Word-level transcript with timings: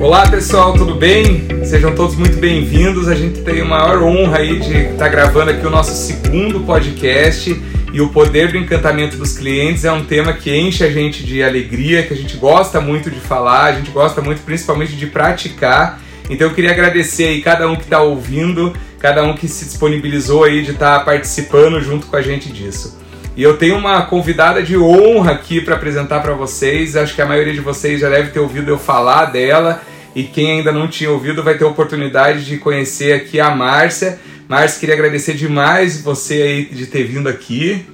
Olá 0.00 0.26
pessoal, 0.26 0.72
tudo 0.72 0.94
bem? 0.94 1.46
Sejam 1.62 1.94
todos 1.94 2.16
muito 2.16 2.38
bem-vindos. 2.38 3.06
A 3.06 3.14
gente 3.14 3.42
tem 3.42 3.60
a 3.60 3.66
maior 3.66 4.02
honra 4.02 4.38
aí 4.38 4.58
de 4.58 4.74
estar 4.74 4.96
tá 4.96 5.08
gravando 5.08 5.50
aqui 5.50 5.66
o 5.66 5.68
nosso 5.68 5.92
segundo 5.92 6.60
podcast 6.60 7.62
e 7.92 8.00
o 8.00 8.08
poder 8.08 8.50
do 8.50 8.56
encantamento 8.56 9.18
dos 9.18 9.36
clientes 9.36 9.84
é 9.84 9.92
um 9.92 10.02
tema 10.02 10.32
que 10.32 10.56
enche 10.56 10.82
a 10.82 10.90
gente 10.90 11.22
de 11.22 11.42
alegria, 11.42 12.02
que 12.02 12.14
a 12.14 12.16
gente 12.16 12.34
gosta 12.38 12.80
muito 12.80 13.10
de 13.10 13.20
falar, 13.20 13.64
a 13.64 13.72
gente 13.72 13.90
gosta 13.90 14.22
muito 14.22 14.40
principalmente 14.40 14.96
de 14.96 15.06
praticar. 15.06 16.00
Então 16.30 16.48
eu 16.48 16.54
queria 16.54 16.70
agradecer 16.70 17.24
aí 17.24 17.42
cada 17.42 17.68
um 17.68 17.76
que 17.76 17.82
está 17.82 18.00
ouvindo, 18.00 18.72
cada 18.98 19.22
um 19.22 19.34
que 19.34 19.46
se 19.46 19.66
disponibilizou 19.66 20.44
aí 20.44 20.62
de 20.62 20.70
estar 20.70 21.00
tá 21.00 21.04
participando 21.04 21.78
junto 21.78 22.06
com 22.06 22.16
a 22.16 22.22
gente 22.22 22.50
disso. 22.50 22.98
E 23.36 23.42
eu 23.42 23.58
tenho 23.58 23.76
uma 23.76 24.02
convidada 24.02 24.62
de 24.62 24.78
honra 24.78 25.32
aqui 25.32 25.60
para 25.60 25.74
apresentar 25.74 26.20
para 26.20 26.32
vocês. 26.32 26.96
Acho 26.96 27.14
que 27.14 27.22
a 27.22 27.26
maioria 27.26 27.52
de 27.52 27.60
vocês 27.60 28.00
já 28.00 28.08
deve 28.08 28.30
ter 28.30 28.40
ouvido 28.40 28.70
eu 28.70 28.78
falar 28.78 29.26
dela. 29.26 29.82
E 30.14 30.24
quem 30.24 30.58
ainda 30.58 30.72
não 30.72 30.88
tinha 30.88 31.10
ouvido 31.10 31.42
vai 31.42 31.56
ter 31.56 31.64
a 31.64 31.68
oportunidade 31.68 32.44
de 32.44 32.58
conhecer 32.58 33.12
aqui 33.12 33.38
a 33.38 33.50
Márcia. 33.50 34.18
Márcia, 34.48 34.80
queria 34.80 34.94
agradecer 34.94 35.34
demais 35.34 36.00
você 36.02 36.34
aí 36.34 36.64
de 36.64 36.86
ter 36.86 37.04
vindo 37.04 37.28
aqui. 37.28 37.86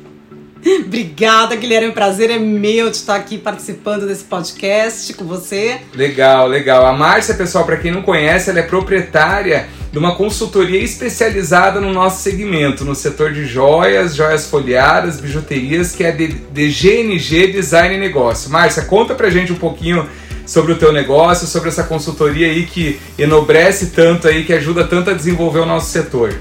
Obrigada, 0.85 1.55
Guilherme. 1.55 1.89
O 1.89 1.93
prazer 1.93 2.31
é 2.31 2.39
meu 2.39 2.91
de 2.91 2.97
estar 2.97 3.17
aqui 3.17 3.39
participando 3.39 4.07
desse 4.07 4.25
podcast 4.25 5.13
com 5.15 5.25
você. 5.25 5.81
Legal, 5.95 6.49
legal. 6.49 6.87
A 6.87 6.93
Márcia, 6.93 7.35
pessoal, 7.35 7.65
para 7.65 7.77
quem 7.77 7.93
não 7.93 8.03
conhece, 8.03 8.51
ela 8.51 8.59
é 8.59 8.63
proprietária 8.63 9.69
de 9.93 9.99
uma 9.99 10.17
consultoria 10.17 10.83
especializada 10.83 11.81
no 11.81 11.93
nosso 11.93 12.23
segmento, 12.23 12.85
no 12.85 12.95
setor 12.95 13.33
de 13.33 13.47
joias, 13.47 14.15
joias 14.15 14.47
folheadas, 14.47 15.21
bijuterias, 15.21 15.95
que 15.95 16.05
é 16.05 16.13
de, 16.13 16.29
de 16.29 16.69
GNG 16.69 17.53
Design 17.53 17.95
e 17.95 17.99
Negócio. 17.99 18.51
Márcia, 18.51 18.83
conta 18.83 19.15
pra 19.15 19.31
gente 19.31 19.53
um 19.53 19.57
pouquinho 19.57 20.09
sobre 20.47 20.73
o 20.73 20.79
teu 20.79 20.93
negócio, 20.93 21.47
sobre 21.47 21.69
essa 21.69 21.83
consultoria 21.83 22.47
aí 22.47 22.65
que 22.65 23.01
enobrece 23.19 23.89
tanto 23.89 24.29
aí, 24.29 24.45
que 24.45 24.53
ajuda 24.53 24.85
tanto 24.85 25.11
a 25.11 25.13
desenvolver 25.13 25.59
o 25.59 25.67
nosso 25.67 25.91
setor. 25.91 26.39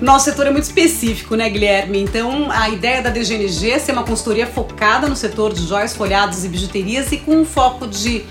Nosso 0.00 0.24
setor 0.24 0.48
é 0.48 0.50
muito 0.50 0.64
específico, 0.64 1.36
né, 1.36 1.48
Guilherme? 1.48 2.02
Então, 2.02 2.50
a 2.50 2.68
ideia 2.68 3.00
da 3.00 3.08
DGNG 3.08 3.70
é 3.70 3.78
ser 3.78 3.92
uma 3.92 4.02
consultoria 4.02 4.48
focada 4.48 5.08
no 5.08 5.14
setor 5.14 5.52
de 5.52 5.64
joias, 5.64 5.94
folhados 5.94 6.44
e 6.44 6.48
bijuterias 6.48 7.12
e 7.12 7.18
com 7.18 7.44
foco 7.44 7.86
de 7.86 8.24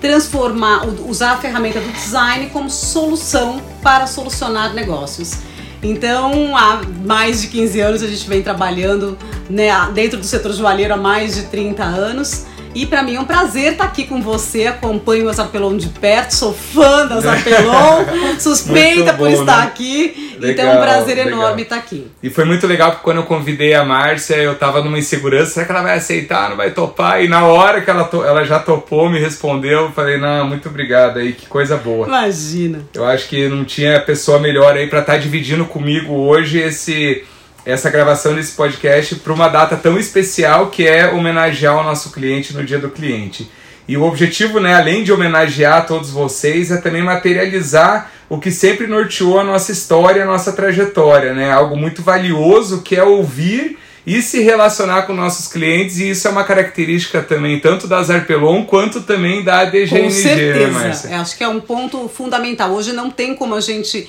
transformar, 0.00 0.86
usar 1.06 1.32
a 1.32 1.36
ferramenta 1.36 1.80
do 1.80 1.92
design 1.92 2.48
como 2.50 2.70
solução 2.70 3.60
para 3.82 4.06
solucionar 4.06 4.72
negócios. 4.72 5.34
Então, 5.82 6.56
há 6.56 6.80
mais 7.04 7.42
de 7.42 7.48
15 7.48 7.80
anos 7.80 8.02
a 8.02 8.06
gente 8.06 8.26
vem 8.28 8.42
trabalhando 8.42 9.16
né, 9.50 9.70
dentro 9.92 10.18
do 10.18 10.24
setor 10.24 10.52
joalheiro 10.52 10.94
há 10.94 10.96
mais 10.96 11.34
de 11.34 11.42
30 11.42 11.84
anos. 11.84 12.46
E 12.74 12.86
para 12.86 13.02
mim 13.02 13.16
é 13.16 13.20
um 13.20 13.24
prazer 13.24 13.72
estar 13.72 13.84
tá 13.84 13.90
aqui 13.90 14.04
com 14.04 14.20
você. 14.22 14.66
Acompanho 14.66 15.28
as 15.28 15.38
Arpelon 15.38 15.76
de 15.76 15.88
perto, 15.88 16.32
sou 16.32 16.52
fã 16.52 17.06
das 17.06 17.26
Arpelon, 17.26 18.04
suspeita 18.38 19.14
por 19.14 19.30
estar 19.30 19.58
né? 19.58 19.66
aqui. 19.66 20.36
Legal, 20.38 20.50
então 20.50 20.66
é 20.66 20.78
um 20.78 20.82
prazer 20.82 21.16
legal. 21.16 21.32
enorme 21.32 21.62
estar 21.62 21.76
aqui. 21.76 22.06
E 22.22 22.30
foi 22.30 22.44
muito 22.44 22.66
legal 22.66 22.90
porque 22.90 23.04
quando 23.04 23.18
eu 23.18 23.24
convidei 23.24 23.74
a 23.74 23.84
Márcia, 23.84 24.36
eu 24.36 24.54
tava 24.54 24.82
numa 24.82 24.98
insegurança, 24.98 25.52
será 25.52 25.66
que 25.66 25.72
ela 25.72 25.82
vai 25.82 25.96
aceitar, 25.96 26.50
não 26.50 26.56
vai 26.56 26.70
topar? 26.70 27.22
E 27.22 27.28
na 27.28 27.44
hora 27.44 27.80
que 27.80 27.90
ela, 27.90 28.04
to 28.04 28.24
ela 28.24 28.44
já 28.44 28.58
topou, 28.58 29.08
me 29.08 29.18
respondeu, 29.18 29.86
eu 29.86 29.92
falei, 29.92 30.18
não, 30.18 30.46
muito 30.46 30.68
obrigado 30.68 31.18
aí, 31.18 31.32
que 31.32 31.46
coisa 31.46 31.76
boa. 31.76 32.06
Imagina. 32.06 32.80
Eu 32.94 33.04
acho 33.04 33.28
que 33.28 33.48
não 33.48 33.64
tinha 33.64 34.00
pessoa 34.00 34.38
melhor 34.38 34.76
aí 34.76 34.86
para 34.86 35.00
estar 35.00 35.14
tá 35.14 35.18
dividindo 35.18 35.64
comigo 35.64 36.12
hoje 36.12 36.58
esse 36.58 37.24
essa 37.68 37.90
gravação 37.90 38.34
desse 38.34 38.52
podcast 38.52 39.16
para 39.16 39.30
uma 39.30 39.46
data 39.46 39.76
tão 39.76 39.98
especial 39.98 40.68
que 40.68 40.88
é 40.88 41.12
homenagear 41.12 41.78
o 41.78 41.84
nosso 41.84 42.10
cliente 42.10 42.54
no 42.54 42.64
Dia 42.64 42.78
do 42.78 42.88
Cliente. 42.88 43.50
E 43.86 43.94
o 43.94 44.04
objetivo, 44.04 44.58
né, 44.58 44.74
além 44.74 45.04
de 45.04 45.12
homenagear 45.12 45.86
todos 45.86 46.08
vocês, 46.08 46.70
é 46.70 46.78
também 46.78 47.02
materializar 47.02 48.10
o 48.26 48.38
que 48.38 48.50
sempre 48.50 48.86
norteou 48.86 49.38
a 49.38 49.44
nossa 49.44 49.70
história, 49.70 50.22
a 50.22 50.26
nossa 50.26 50.52
trajetória, 50.52 51.34
né? 51.34 51.50
Algo 51.50 51.76
muito 51.76 52.00
valioso 52.02 52.80
que 52.80 52.96
é 52.96 53.02
ouvir 53.02 53.78
e 54.06 54.22
se 54.22 54.40
relacionar 54.40 55.02
com 55.02 55.12
nossos 55.12 55.46
clientes, 55.46 55.98
e 55.98 56.08
isso 56.08 56.26
é 56.26 56.30
uma 56.30 56.44
característica 56.44 57.20
também 57.22 57.60
tanto 57.60 57.86
da 57.86 58.02
Zarpelon 58.02 58.64
quanto 58.64 59.02
também 59.02 59.44
da 59.44 59.60
ADGNG, 59.60 59.88
com 59.90 60.04
né, 60.04 60.10
certeza. 60.10 61.08
Né, 61.08 61.16
Acho 61.16 61.36
que 61.36 61.44
é 61.44 61.48
um 61.48 61.60
ponto 61.60 62.08
fundamental. 62.08 62.72
Hoje 62.72 62.94
não 62.94 63.10
tem 63.10 63.34
como 63.34 63.54
a 63.54 63.60
gente 63.60 64.08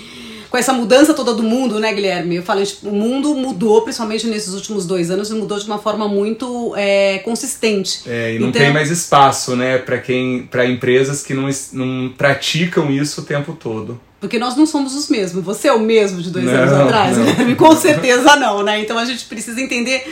com 0.49 0.57
essa 0.57 0.73
mudança 0.73 1.13
toda 1.13 1.33
do 1.33 1.43
mundo, 1.43 1.79
né, 1.79 1.93
Guilherme? 1.93 2.37
Eu 2.37 2.43
falei, 2.43 2.65
tipo, 2.65 2.89
o 2.89 2.93
mundo 2.93 3.33
mudou, 3.35 3.81
principalmente 3.81 4.27
nesses 4.27 4.53
últimos 4.53 4.85
dois 4.85 5.11
anos, 5.11 5.29
e 5.29 5.33
mudou 5.33 5.59
de 5.59 5.65
uma 5.65 5.77
forma 5.77 6.07
muito 6.07 6.73
é, 6.75 7.19
consistente. 7.19 8.01
É, 8.07 8.35
e 8.35 8.39
não 8.39 8.49
então... 8.49 8.61
tem 8.61 8.73
mais 8.73 8.89
espaço, 8.89 9.55
né, 9.55 9.77
para 9.77 9.97
quem, 9.99 10.47
para 10.49 10.65
empresas 10.65 11.23
que 11.23 11.33
não, 11.33 11.49
não 11.73 12.13
praticam 12.17 12.89
isso 12.91 13.21
o 13.21 13.23
tempo 13.23 13.53
todo. 13.53 13.99
Porque 14.19 14.37
nós 14.37 14.55
não 14.57 14.65
somos 14.65 14.93
os 14.95 15.07
mesmos. 15.07 15.43
Você 15.45 15.69
é 15.69 15.73
o 15.73 15.79
mesmo 15.79 16.21
de 16.21 16.29
dois 16.29 16.45
não, 16.45 16.53
anos 16.53 16.73
atrás, 16.73 17.17
não. 17.17 17.25
Guilherme? 17.25 17.55
Com 17.55 17.73
certeza 17.75 18.35
não, 18.35 18.63
né? 18.63 18.81
Então 18.81 18.97
a 18.97 19.05
gente 19.05 19.23
precisa 19.25 19.61
entender 19.61 20.03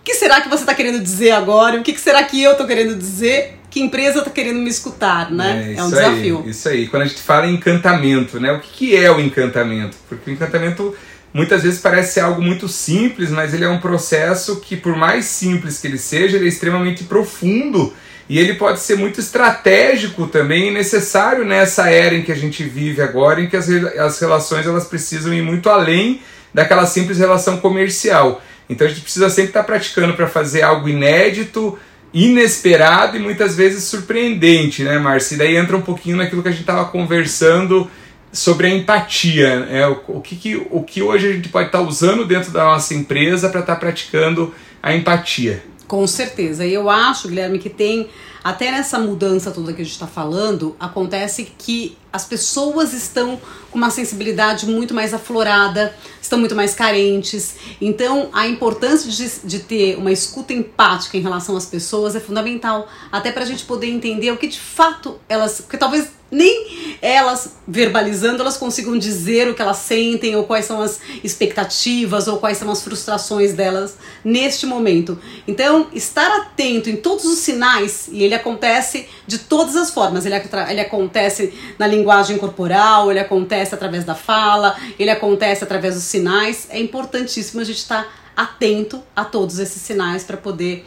o 0.00 0.04
que 0.04 0.14
será 0.14 0.40
que 0.40 0.48
você 0.48 0.62
está 0.62 0.74
querendo 0.74 1.00
dizer 1.00 1.32
agora, 1.32 1.78
o 1.78 1.82
que 1.82 1.98
será 1.98 2.22
que 2.22 2.42
eu 2.42 2.52
estou 2.52 2.66
querendo 2.66 2.96
dizer 2.96 3.60
que 3.70 3.80
empresa 3.80 4.18
está 4.18 4.30
querendo 4.30 4.58
me 4.58 4.68
escutar, 4.68 5.30
né? 5.30 5.74
É, 5.74 5.78
é 5.78 5.84
um 5.84 5.90
desafio. 5.90 6.42
Aí, 6.44 6.50
isso 6.50 6.68
aí. 6.68 6.88
Quando 6.88 7.02
a 7.04 7.06
gente 7.06 7.22
fala 7.22 7.46
em 7.46 7.54
encantamento, 7.54 8.40
né? 8.40 8.50
O 8.52 8.58
que, 8.58 8.96
é 8.96 9.10
o 9.10 9.20
encantamento? 9.20 9.96
Porque 10.08 10.30
o 10.30 10.34
encantamento 10.34 10.94
muitas 11.32 11.62
vezes 11.62 11.80
parece 11.80 12.14
ser 12.14 12.20
algo 12.20 12.42
muito 12.42 12.66
simples, 12.66 13.30
mas 13.30 13.54
ele 13.54 13.64
é 13.64 13.68
um 13.68 13.78
processo 13.78 14.60
que, 14.60 14.76
por 14.76 14.96
mais 14.96 15.26
simples 15.26 15.78
que 15.78 15.86
ele 15.86 15.98
seja, 15.98 16.36
ele 16.36 16.46
é 16.46 16.48
extremamente 16.48 17.04
profundo 17.04 17.94
e 18.28 18.38
ele 18.38 18.54
pode 18.54 18.80
ser 18.80 18.96
muito 18.96 19.20
estratégico 19.20 20.26
também 20.26 20.68
e 20.68 20.70
necessário 20.72 21.44
nessa 21.44 21.90
era 21.90 22.14
em 22.14 22.22
que 22.22 22.32
a 22.32 22.36
gente 22.36 22.64
vive 22.64 23.02
agora, 23.02 23.40
em 23.40 23.48
que 23.48 23.56
as, 23.56 23.68
as 23.68 24.18
relações 24.18 24.66
elas 24.66 24.86
precisam 24.86 25.32
ir 25.32 25.42
muito 25.42 25.68
além 25.68 26.22
daquela 26.52 26.86
simples 26.86 27.18
relação 27.18 27.58
comercial. 27.58 28.42
Então 28.70 28.86
a 28.86 28.90
gente 28.90 29.02
precisa 29.02 29.28
sempre 29.28 29.50
estar 29.50 29.64
praticando 29.64 30.14
para 30.14 30.28
fazer 30.28 30.62
algo 30.62 30.88
inédito, 30.88 31.76
inesperado 32.14 33.16
e 33.16 33.20
muitas 33.20 33.56
vezes 33.56 33.82
surpreendente, 33.84 34.84
né, 34.84 34.96
Marcia? 34.96 35.34
E 35.34 35.38
daí 35.38 35.56
entra 35.56 35.76
um 35.76 35.82
pouquinho 35.82 36.16
naquilo 36.16 36.40
que 36.40 36.48
a 36.48 36.52
gente 36.52 36.60
estava 36.60 36.84
conversando 36.84 37.90
sobre 38.32 38.68
a 38.68 38.70
empatia, 38.70 39.66
né? 39.66 39.86
o, 39.88 40.00
o, 40.06 40.20
que, 40.20 40.36
que, 40.36 40.66
o 40.70 40.84
que 40.84 41.02
hoje 41.02 41.28
a 41.28 41.32
gente 41.32 41.48
pode 41.48 41.66
estar 41.66 41.80
tá 41.80 41.84
usando 41.84 42.24
dentro 42.24 42.52
da 42.52 42.64
nossa 42.64 42.94
empresa 42.94 43.48
para 43.48 43.60
estar 43.60 43.74
tá 43.74 43.80
praticando 43.80 44.54
a 44.80 44.94
empatia. 44.94 45.64
Com 45.90 46.06
certeza. 46.06 46.64
E 46.64 46.72
eu 46.72 46.88
acho, 46.88 47.26
Guilherme, 47.26 47.58
que 47.58 47.68
tem 47.68 48.08
até 48.44 48.70
nessa 48.70 48.96
mudança 48.96 49.50
toda 49.50 49.72
que 49.72 49.82
a 49.82 49.84
gente 49.84 49.94
está 49.94 50.06
falando, 50.06 50.76
acontece 50.78 51.52
que 51.58 51.98
as 52.12 52.24
pessoas 52.24 52.92
estão 52.92 53.40
com 53.72 53.76
uma 53.76 53.90
sensibilidade 53.90 54.66
muito 54.66 54.94
mais 54.94 55.12
aflorada, 55.12 55.92
estão 56.22 56.38
muito 56.38 56.54
mais 56.54 56.74
carentes. 56.74 57.56
Então, 57.80 58.28
a 58.32 58.46
importância 58.46 59.10
de, 59.10 59.48
de 59.48 59.58
ter 59.64 59.98
uma 59.98 60.12
escuta 60.12 60.52
empática 60.52 61.16
em 61.16 61.22
relação 61.22 61.56
às 61.56 61.66
pessoas 61.66 62.14
é 62.14 62.20
fundamental, 62.20 62.88
até 63.10 63.32
para 63.32 63.42
a 63.42 63.46
gente 63.46 63.64
poder 63.64 63.88
entender 63.88 64.30
o 64.30 64.36
que 64.36 64.46
de 64.46 64.60
fato 64.60 65.18
elas. 65.28 65.60
Porque 65.60 65.76
talvez 65.76 66.06
nem 66.30 66.89
elas 67.02 67.56
verbalizando 67.66 68.42
elas 68.42 68.56
consigam 68.56 68.98
dizer 68.98 69.48
o 69.48 69.54
que 69.54 69.62
elas 69.62 69.78
sentem 69.78 70.36
ou 70.36 70.44
quais 70.44 70.64
são 70.64 70.80
as 70.80 71.00
expectativas 71.24 72.28
ou 72.28 72.38
quais 72.38 72.58
são 72.58 72.70
as 72.70 72.82
frustrações 72.82 73.52
delas 73.52 73.96
neste 74.24 74.66
momento. 74.66 75.18
Então, 75.46 75.88
estar 75.92 76.30
atento 76.40 76.90
em 76.90 76.96
todos 76.96 77.24
os 77.24 77.38
sinais, 77.38 78.08
e 78.12 78.22
ele 78.22 78.34
acontece 78.34 79.08
de 79.26 79.38
todas 79.38 79.76
as 79.76 79.90
formas, 79.90 80.26
ele, 80.26 80.34
ele 80.68 80.80
acontece 80.80 81.52
na 81.78 81.86
linguagem 81.86 82.36
corporal, 82.38 83.10
ele 83.10 83.20
acontece 83.20 83.74
através 83.74 84.04
da 84.04 84.14
fala, 84.14 84.76
ele 84.98 85.10
acontece 85.10 85.64
através 85.64 85.94
dos 85.94 86.04
sinais. 86.04 86.66
É 86.70 86.78
importantíssimo 86.78 87.60
a 87.60 87.64
gente 87.64 87.78
estar 87.78 88.06
atento 88.36 89.02
a 89.14 89.24
todos 89.24 89.58
esses 89.58 89.82
sinais 89.82 90.24
para 90.24 90.36
poder 90.36 90.86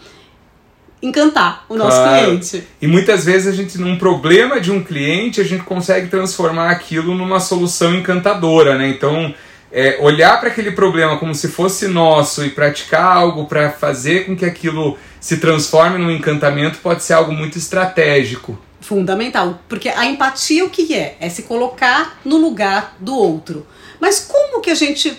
encantar 1.04 1.66
o 1.68 1.76
nosso 1.76 1.98
claro. 1.98 2.26
cliente. 2.26 2.64
E 2.82 2.88
muitas 2.88 3.26
vezes 3.26 3.48
a 3.48 3.52
gente, 3.52 3.78
num 3.78 3.98
problema 3.98 4.60
de 4.60 4.72
um 4.72 4.82
cliente, 4.82 5.42
a 5.42 5.44
gente 5.44 5.64
consegue 5.64 6.08
transformar 6.08 6.72
aquilo 6.72 7.14
numa 7.14 7.42
solução 7.42 7.94
encantadora, 7.94 8.78
né? 8.78 8.88
Então, 8.88 9.36
é, 9.70 9.98
olhar 10.00 10.40
para 10.40 10.48
aquele 10.48 10.72
problema 10.72 11.18
como 11.18 11.36
se 11.36 11.50
fosse 11.50 11.90
nosso 11.90 12.46
e 12.46 12.50
praticar 12.50 13.04
algo 13.04 13.46
para 13.46 13.70
fazer 13.70 14.26
com 14.26 14.36
que 14.36 14.46
aquilo 14.46 14.98
se 15.20 15.38
transforme 15.38 15.98
num 15.98 16.10
encantamento 16.10 16.78
pode 16.78 17.04
ser 17.04 17.14
algo 17.14 17.34
muito 17.34 17.58
estratégico. 17.58 18.58
Fundamental, 18.80 19.62
porque 19.68 19.90
a 19.90 20.06
empatia 20.06 20.66
o 20.66 20.70
que 20.70 20.94
é? 20.94 21.18
É 21.20 21.30
se 21.30 21.44
colocar 21.44 22.20
no 22.24 22.38
lugar 22.38 22.96
do 23.00 23.16
outro. 23.16 23.68
Mas 24.00 24.20
como 24.20 24.62
que 24.62 24.70
a 24.70 24.76
gente 24.76 25.18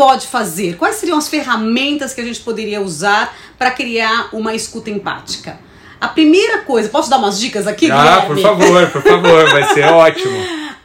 pode 0.00 0.26
fazer? 0.28 0.76
Quais 0.78 0.96
seriam 0.96 1.18
as 1.18 1.28
ferramentas 1.28 2.14
que 2.14 2.22
a 2.22 2.24
gente 2.24 2.40
poderia 2.40 2.80
usar 2.80 3.36
para 3.58 3.70
criar 3.70 4.30
uma 4.32 4.54
escuta 4.54 4.88
empática? 4.88 5.58
A 6.00 6.08
primeira 6.08 6.62
coisa, 6.62 6.88
posso 6.88 7.10
dar 7.10 7.18
umas 7.18 7.38
dicas 7.38 7.66
aqui, 7.66 7.90
Ah, 7.90 7.96
Guilherme? 7.98 8.26
por 8.28 8.38
favor, 8.40 8.90
por 8.90 9.02
favor, 9.02 9.50
vai 9.50 9.74
ser 9.74 9.84
ótimo. 9.92 10.38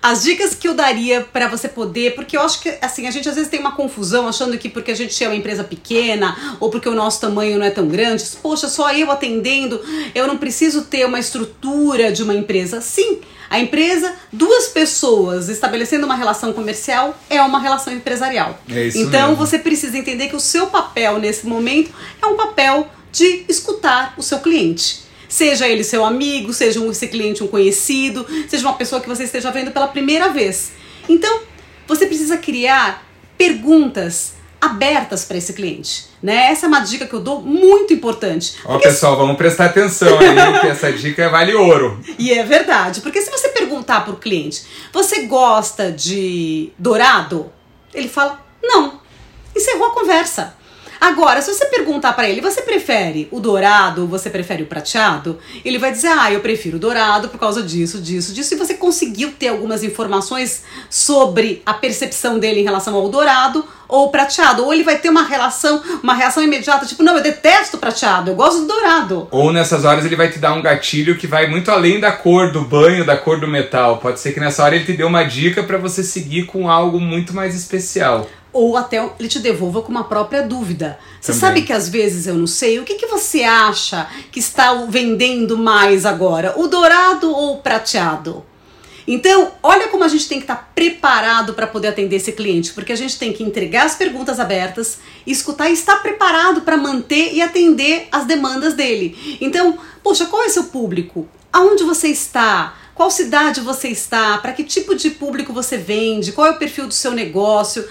As 0.06 0.22
dicas 0.22 0.54
que 0.54 0.68
eu 0.68 0.76
daria 0.76 1.22
para 1.34 1.48
você 1.48 1.68
poder, 1.68 2.14
porque 2.14 2.38
eu 2.38 2.42
acho 2.42 2.62
que 2.62 2.72
assim, 2.80 3.08
a 3.08 3.12
gente 3.12 3.28
às 3.28 3.34
vezes 3.34 3.50
tem 3.50 3.60
uma 3.60 3.72
confusão 3.72 4.28
achando 4.28 4.56
que 4.56 4.70
porque 4.70 4.92
a 4.92 4.96
gente 4.96 5.24
é 5.24 5.28
uma 5.28 5.36
empresa 5.36 5.64
pequena 5.64 6.58
ou 6.60 6.70
porque 6.70 6.88
o 6.88 6.94
nosso 6.94 7.20
tamanho 7.20 7.58
não 7.58 7.66
é 7.66 7.72
tão 7.72 7.88
grande, 7.88 8.24
poxa, 8.40 8.68
só 8.68 8.94
eu 8.94 9.10
atendendo, 9.10 9.82
eu 10.14 10.28
não 10.28 10.38
preciso 10.38 10.84
ter 10.84 11.08
uma 11.08 11.18
estrutura 11.18 12.12
de 12.12 12.22
uma 12.22 12.36
empresa. 12.36 12.82
Sim, 12.82 13.22
a 13.50 13.60
empresa, 13.60 14.14
duas 14.32 14.68
pessoas 14.68 15.50
estabelecendo 15.50 16.06
uma 16.06 16.16
relação 16.16 16.54
comercial 16.54 17.20
é 17.28 17.42
uma 17.42 17.58
relação 17.58 17.92
empresarial. 17.92 18.60
É 18.70 18.86
isso 18.86 19.00
então 19.00 19.30
mesmo. 19.30 19.44
você 19.44 19.58
precisa 19.58 19.98
entender 19.98 20.28
que 20.28 20.36
o 20.36 20.40
seu 20.40 20.68
papel 20.68 21.18
nesse 21.18 21.48
momento 21.48 21.90
é 22.22 22.28
um 22.28 22.36
papel 22.36 22.88
de 23.12 23.44
escutar 23.50 24.14
o 24.18 24.22
seu 24.22 24.38
cliente. 24.38 25.05
Seja 25.28 25.68
ele 25.68 25.84
seu 25.84 26.06
amigo, 26.06 26.54
seja 26.54 26.80
um, 26.80 26.92
esse 26.92 27.08
cliente 27.08 27.44
um 27.44 27.48
conhecido, 27.48 28.26
seja 28.48 28.68
uma 28.68 28.76
pessoa 28.76 29.02
que 29.02 29.08
você 29.08 29.24
esteja 29.24 29.52
vendo 29.52 29.72
pela 29.72 29.88
primeira 29.88 30.30
vez. 30.30 30.72
Então, 31.08 31.42
você 31.88 32.06
precisa 32.06 32.38
criar 32.38 33.06
perguntas 33.38 34.34
abertas 34.60 35.26
para 35.26 35.38
esse 35.38 35.54
cliente, 35.54 36.08
né? 36.22 36.52
Essa 36.52 36.66
é 36.66 36.68
uma 36.68 36.80
dica 36.80 37.06
que 37.06 37.14
eu 37.14 37.20
dou 37.20 37.42
muito 37.42 37.94
importante. 37.94 38.56
Ó, 38.66 38.80
pessoal, 38.80 39.16
vamos 39.16 39.38
prestar 39.38 39.66
atenção 39.66 40.18
aí, 40.18 40.60
que 40.62 40.68
essa 40.68 40.92
dica 40.92 41.30
vale 41.30 41.54
ouro. 41.54 42.00
E 42.18 42.34
é 42.34 42.44
verdade, 42.44 43.02
porque 43.02 43.22
se 43.22 43.30
você 43.30 43.50
perguntar 43.50 44.04
pro 44.04 44.16
cliente, 44.16 44.64
você 44.92 45.24
gosta 45.24 45.92
de 45.92 46.72
dourado? 46.80 47.52
Ele 47.94 48.08
fala, 48.08 48.44
não. 48.64 49.00
Encerrou 49.56 49.88
a 49.88 49.92
conversa. 49.92 50.56
Agora, 51.00 51.42
se 51.42 51.54
você 51.54 51.66
perguntar 51.66 52.14
para 52.14 52.30
ele, 52.30 52.42
você 52.42 52.62
prefere 52.62 53.28
o 53.32 53.40
dourado 53.40 54.04
ou 54.04 54.08
você 54.08 54.30
prefere 54.30 54.64
o 54.64 54.66
prateado? 54.66 55.38
Ele 55.64 55.78
vai 55.78 55.92
dizer, 55.92 56.08
ah, 56.08 56.32
eu 56.32 56.40
prefiro 56.40 56.78
o 56.78 56.80
dourado 56.80 57.30
por 57.30 57.40
causa 57.40 57.62
disso, 57.62 58.00
disso, 58.00 58.34
disso. 58.34 58.54
E 58.54 58.58
você 58.58 58.74
conseguiu 58.74 59.34
ter 59.38 59.50
algumas 59.50 59.84
informações 59.84 60.64
sobre 60.90 61.62
a 61.66 61.74
percepção 61.74 62.40
dele 62.40 62.62
em 62.62 62.64
relação 62.64 62.96
ao 62.96 63.10
dourado 63.10 63.66
ou 63.88 64.10
prateado. 64.10 64.64
Ou 64.64 64.74
ele 64.74 64.84
vai 64.84 64.98
ter 64.98 65.10
uma 65.10 65.24
relação, 65.24 65.82
uma 66.02 66.14
reação 66.14 66.44
imediata, 66.44 66.86
tipo, 66.86 67.04
não, 67.04 67.18
eu 67.18 67.24
detesto 67.24 67.78
prateado, 67.78 68.32
eu 68.32 68.36
gosto 68.36 68.62
do 68.62 68.68
dourado. 68.68 69.28
Ou 69.32 69.52
nessas 69.52 69.86
horas 69.86 70.06
ele 70.06 70.16
vai 70.16 70.30
te 70.30 70.40
dar 70.40 70.54
um 70.54 70.62
gatilho 70.62 71.18
que 71.18 71.28
vai 71.28 71.48
muito 71.48 71.72
além 71.72 72.00
da 72.00 72.12
cor 72.12 72.52
do 72.52 72.62
banho, 72.62 73.06
da 73.06 73.18
cor 73.18 73.40
do 73.40 73.48
metal. 73.48 73.98
Pode 73.98 74.20
ser 74.20 74.34
que 74.34 74.40
nessa 74.40 74.64
hora 74.64 74.76
ele 74.76 74.86
te 74.86 74.94
dê 74.94 75.04
uma 75.04 75.24
dica 75.24 75.64
para 75.64 75.78
você 75.78 76.04
seguir 76.04 76.46
com 76.46 76.70
algo 76.70 77.00
muito 77.00 77.34
mais 77.34 77.56
especial. 77.56 78.28
Ou 78.56 78.78
até 78.78 79.04
ele 79.20 79.28
te 79.28 79.40
devolva 79.40 79.82
com 79.82 79.90
uma 79.92 80.06
própria 80.06 80.42
dúvida. 80.42 80.98
Você 81.20 81.34
Também. 81.34 81.40
sabe 81.42 81.62
que 81.64 81.74
às 81.74 81.90
vezes 81.90 82.26
eu 82.26 82.36
não 82.36 82.48
sei. 82.48 82.80
O 82.80 82.86
que, 82.86 82.96
que 82.96 83.06
você 83.06 83.44
acha 83.44 84.08
que 84.32 84.40
está 84.40 84.74
vendendo 84.88 85.58
mais 85.58 86.06
agora? 86.06 86.54
O 86.56 86.66
dourado 86.66 87.30
ou 87.30 87.56
o 87.56 87.58
prateado? 87.58 88.46
Então, 89.06 89.52
olha 89.62 89.90
como 89.90 90.06
a 90.06 90.08
gente 90.08 90.30
tem 90.30 90.38
que 90.38 90.46
estar 90.46 90.72
preparado 90.74 91.54
para 91.54 91.68
poder 91.68 91.90
atender 91.90 92.16
esse 92.16 92.32
cliente, 92.32 92.72
porque 92.72 92.94
a 92.94 92.96
gente 92.96 93.20
tem 93.20 93.34
que 93.34 93.44
entregar 93.44 93.86
as 93.86 93.96
perguntas 93.96 94.40
abertas, 94.40 95.00
escutar 95.28 95.70
e 95.70 95.74
estar 95.74 95.98
preparado 95.98 96.62
para 96.62 96.78
manter 96.78 97.34
e 97.34 97.42
atender 97.42 98.08
as 98.10 98.24
demandas 98.26 98.74
dele. 98.74 99.38
Então, 99.42 99.78
poxa, 100.02 100.28
qual 100.28 100.44
é 100.44 100.50
seu 100.50 100.64
público? 100.64 101.28
Aonde 101.52 101.84
você 101.84 102.08
está? 102.08 102.74
Qual 102.96 103.12
cidade 103.12 103.60
você 103.60 103.90
está? 103.90 104.38
Para 104.38 104.54
que 104.54 104.64
tipo 104.64 104.96
de 104.96 105.10
público 105.10 105.52
você 105.52 105.78
vende? 105.78 106.32
Qual 106.32 106.48
é 106.48 106.52
o 106.52 106.58
perfil 106.58 106.88
do 106.88 106.94
seu 106.94 107.12
negócio? 107.12 107.86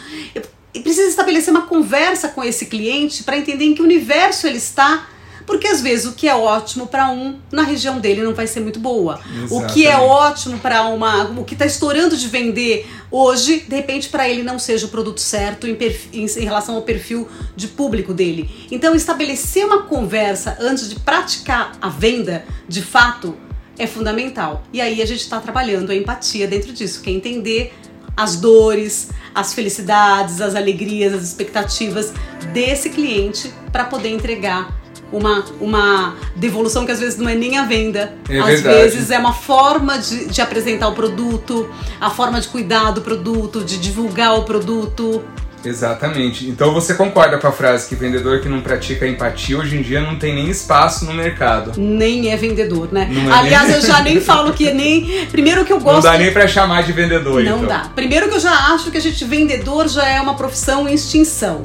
E 0.75 0.81
precisa 0.81 1.09
estabelecer 1.09 1.51
uma 1.53 1.63
conversa 1.67 2.29
com 2.29 2.43
esse 2.43 2.67
cliente 2.67 3.23
para 3.23 3.37
entender 3.39 3.65
em 3.65 3.75
que 3.75 3.81
universo 3.83 4.47
ele 4.47 4.59
está 4.59 5.09
porque 5.47 5.69
às 5.69 5.83
vezes 5.83 6.07
o 6.07 6.13
que 6.15 6.27
é 6.27 6.35
ótimo 6.35 6.87
para 6.87 7.11
um 7.11 7.39
na 7.53 7.63
região 7.63 8.01
dele 8.01 8.23
não 8.23 8.33
vai 8.33 8.47
ser 8.47 8.61
muito 8.61 8.81
boa. 8.81 9.21
O 9.51 9.67
que 9.67 9.85
é 9.85 9.91
Exatamente. 9.91 10.11
ótimo 10.11 10.59
para 10.59 10.85
uma, 10.87 11.25
o 11.39 11.45
que 11.45 11.53
está 11.53 11.67
estourando 11.67 12.17
de 12.17 12.27
vender 12.29 12.89
hoje, 13.11 13.61
de 13.69 13.77
repente 13.77 14.09
para 14.09 14.27
ele 14.27 14.43
não 14.43 14.59
seja 14.59 14.87
o 14.87 14.89
produto 14.89 15.21
certo 15.21 15.67
em, 15.67 15.77
em- 16.15 16.25
em 16.25 16.45
relação 16.45 16.77
ao 16.77 16.81
perfil 16.83 17.29
de 17.55 17.69
público 17.69 18.15
dele. 18.15 18.49
Então 18.71 18.95
estabelecer 18.95 19.67
uma 19.67 19.83
conversa 19.83 20.57
antes 20.59 20.89
de 20.89 20.99
praticar 21.01 21.73
a 21.79 21.91
venda, 21.91 22.43
de 22.67 22.81
fato, 22.81 23.37
é 23.79 23.87
fundamental. 23.87 24.65
E 24.73 24.81
aí 24.81 25.03
a 25.03 25.07
gente 25.07 25.21
está 25.21 25.39
trabalhando 25.41 25.91
a 25.93 25.95
empatia 25.95 26.47
dentro 26.47 26.73
disso, 26.73 27.03
que 27.03 27.11
é 27.11 27.13
entender 27.13 27.75
as 28.17 28.37
dores, 28.37 29.09
as 29.35 29.53
felicidades, 29.55 30.41
as 30.41 30.55
alegrias, 30.55 31.13
as 31.15 31.23
expectativas 31.23 32.13
desse 32.53 32.91
cliente 32.91 33.53
para 33.73 33.85
poder 33.85 34.11
entregar 34.11 34.73
uma, 35.13 35.45
uma 35.61 36.15
devolução 36.37 36.85
que 36.85 36.93
às 36.93 36.99
vezes 37.01 37.19
não 37.19 37.29
é 37.29 37.35
nem 37.35 37.57
a 37.59 37.65
venda, 37.65 38.15
É 38.29 38.39
às 38.39 38.61
verdade. 38.61 38.77
vezes 38.91 39.11
é 39.11 39.19
uma 39.19 39.33
forma 39.33 39.99
de, 39.99 40.27
de 40.27 40.41
apresentar 40.41 40.89
o 40.89 40.93
produto, 40.93 41.69
a 42.01 42.11
forma 42.11 42.41
de 42.41 42.49
cuidar 42.49 42.91
do 42.91 43.01
produto, 43.01 43.63
de 43.65 43.79
divulgar 43.79 44.39
o 44.39 44.43
produto. 44.43 45.23
Exatamente. 45.65 46.49
Então 46.49 46.73
você 46.73 46.95
concorda 46.95 47.39
com 47.39 47.47
a 47.47 47.53
frase 47.53 47.89
que 47.89 47.95
vendedor 47.95 48.41
que 48.41 48.49
não 48.49 48.61
pratica 48.61 49.07
empatia 49.07 49.59
hoje 49.59 49.77
em 49.77 49.83
dia 49.83 50.01
não 50.01 50.17
tem 50.17 50.35
nem 50.35 50.49
espaço 50.51 51.05
no 51.05 51.13
mercado. 51.15 51.73
Nem 51.81 52.31
é 52.31 52.37
vendedor, 52.37 52.89
né? 52.93 53.09
Não 53.11 53.33
é 53.33 53.39
Aliás, 53.39 53.69
nem- 53.69 53.77
eu 53.77 53.83
já 53.83 54.01
nem 54.03 54.21
falo 54.21 54.53
que 54.53 54.73
nem. 54.73 55.27
Primeiro 55.27 55.65
que 55.65 55.73
eu 55.73 55.77
Não 55.79 55.85
gosto. 55.85 56.03
dá 56.03 56.17
nem 56.19 56.33
pra 56.33 56.47
chamar 56.47 56.83
de 56.83 56.93
vendedor, 56.93 57.43
Não 57.43 57.57
então. 57.57 57.69
dá. 57.69 57.91
Primeiro 57.95 58.29
que 58.29 58.35
eu 58.35 58.41
já 58.41 58.75
acho 58.75 58.91
que 58.91 58.99
a 58.99 59.01
gente 59.01 59.25
vendedor 59.25 59.89
já 59.89 60.07
é 60.09 60.21
uma 60.21 60.35
profissão 60.35 60.89
em 60.89 60.95
extinção. 60.95 61.63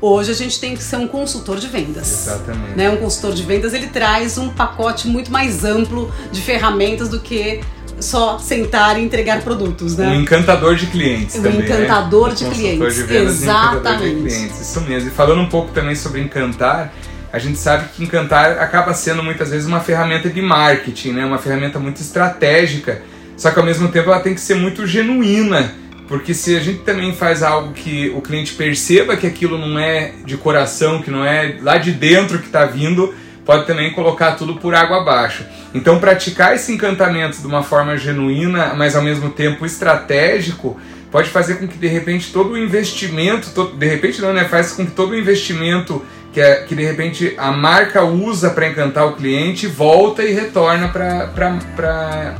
Hoje 0.00 0.30
a 0.30 0.34
gente 0.34 0.60
tem 0.60 0.76
que 0.76 0.82
ser 0.82 0.94
um 0.96 1.08
consultor 1.08 1.58
de 1.58 1.66
vendas. 1.66 2.28
Exatamente. 2.28 2.76
Né? 2.76 2.88
Um 2.88 2.98
consultor 2.98 3.32
de 3.34 3.42
vendas 3.42 3.74
ele 3.74 3.88
traz 3.88 4.38
um 4.38 4.48
pacote 4.48 5.08
muito 5.08 5.32
mais 5.32 5.64
amplo 5.64 6.12
de 6.30 6.40
ferramentas 6.40 7.08
do 7.08 7.18
que 7.18 7.60
só 8.00 8.38
sentar 8.38 8.98
e 8.98 9.04
entregar 9.04 9.42
produtos, 9.42 9.96
né? 9.96 10.08
Um 10.08 10.20
encantador 10.20 10.74
de 10.74 10.86
clientes 10.86 11.36
Um 11.36 11.42
também, 11.42 11.60
encantador 11.60 12.28
né? 12.28 12.34
de 12.34 12.44
Um 12.44 12.50
clientes, 12.50 12.94
de 12.94 13.00
e 13.00 13.04
encantador 13.04 13.26
de 13.26 13.42
exatamente. 13.42 14.16
clientes. 14.16 14.60
Isso 14.60 14.80
mesmo. 14.82 15.08
E 15.08 15.12
falando 15.12 15.40
um 15.40 15.48
pouco 15.48 15.72
também 15.72 15.94
sobre 15.94 16.20
encantar, 16.20 16.92
a 17.32 17.38
gente 17.38 17.58
sabe 17.58 17.88
que 17.94 18.02
encantar 18.02 18.58
acaba 18.58 18.94
sendo 18.94 19.22
muitas 19.22 19.50
vezes 19.50 19.66
uma 19.66 19.80
ferramenta 19.80 20.28
de 20.28 20.40
marketing, 20.40 21.12
né? 21.12 21.24
Uma 21.24 21.38
ferramenta 21.38 21.78
muito 21.78 22.00
estratégica. 22.00 23.02
Só 23.36 23.50
que 23.50 23.58
ao 23.58 23.64
mesmo 23.64 23.88
tempo 23.88 24.10
ela 24.10 24.20
tem 24.20 24.34
que 24.34 24.40
ser 24.40 24.54
muito 24.54 24.86
genuína. 24.86 25.72
Porque 26.08 26.32
se 26.32 26.56
a 26.56 26.60
gente 26.60 26.80
também 26.80 27.14
faz 27.14 27.42
algo 27.42 27.74
que 27.74 28.10
o 28.16 28.22
cliente 28.22 28.54
perceba 28.54 29.14
que 29.14 29.26
aquilo 29.26 29.58
não 29.58 29.78
é 29.78 30.12
de 30.24 30.38
coração, 30.38 31.02
que 31.02 31.10
não 31.10 31.22
é 31.22 31.58
lá 31.60 31.76
de 31.76 31.92
dentro 31.92 32.38
que 32.38 32.46
está 32.46 32.64
vindo, 32.64 33.14
pode 33.48 33.64
também 33.66 33.90
colocar 33.94 34.32
tudo 34.32 34.56
por 34.56 34.74
água 34.74 34.98
abaixo. 34.98 35.42
Então, 35.72 35.98
praticar 35.98 36.54
esse 36.54 36.70
encantamento 36.70 37.38
de 37.38 37.46
uma 37.46 37.62
forma 37.62 37.96
genuína, 37.96 38.74
mas 38.76 38.94
ao 38.94 39.00
mesmo 39.02 39.30
tempo 39.30 39.64
estratégico, 39.64 40.78
pode 41.10 41.30
fazer 41.30 41.54
com 41.54 41.66
que 41.66 41.78
de 41.78 41.86
repente 41.86 42.30
todo 42.30 42.50
o 42.52 42.58
investimento, 42.58 43.48
to- 43.54 43.72
de 43.74 43.86
repente 43.86 44.20
não, 44.20 44.34
né? 44.34 44.44
Faz 44.44 44.72
com 44.72 44.84
que 44.84 44.92
todo 44.92 45.12
o 45.12 45.18
investimento 45.18 46.04
que, 46.30 46.42
é, 46.42 46.56
que 46.64 46.74
de 46.74 46.84
repente 46.84 47.32
a 47.38 47.50
marca 47.50 48.04
usa 48.04 48.50
para 48.50 48.68
encantar 48.68 49.06
o 49.06 49.14
cliente 49.16 49.66
volta 49.66 50.22
e 50.22 50.30
retorna 50.34 50.88
para 50.88 51.30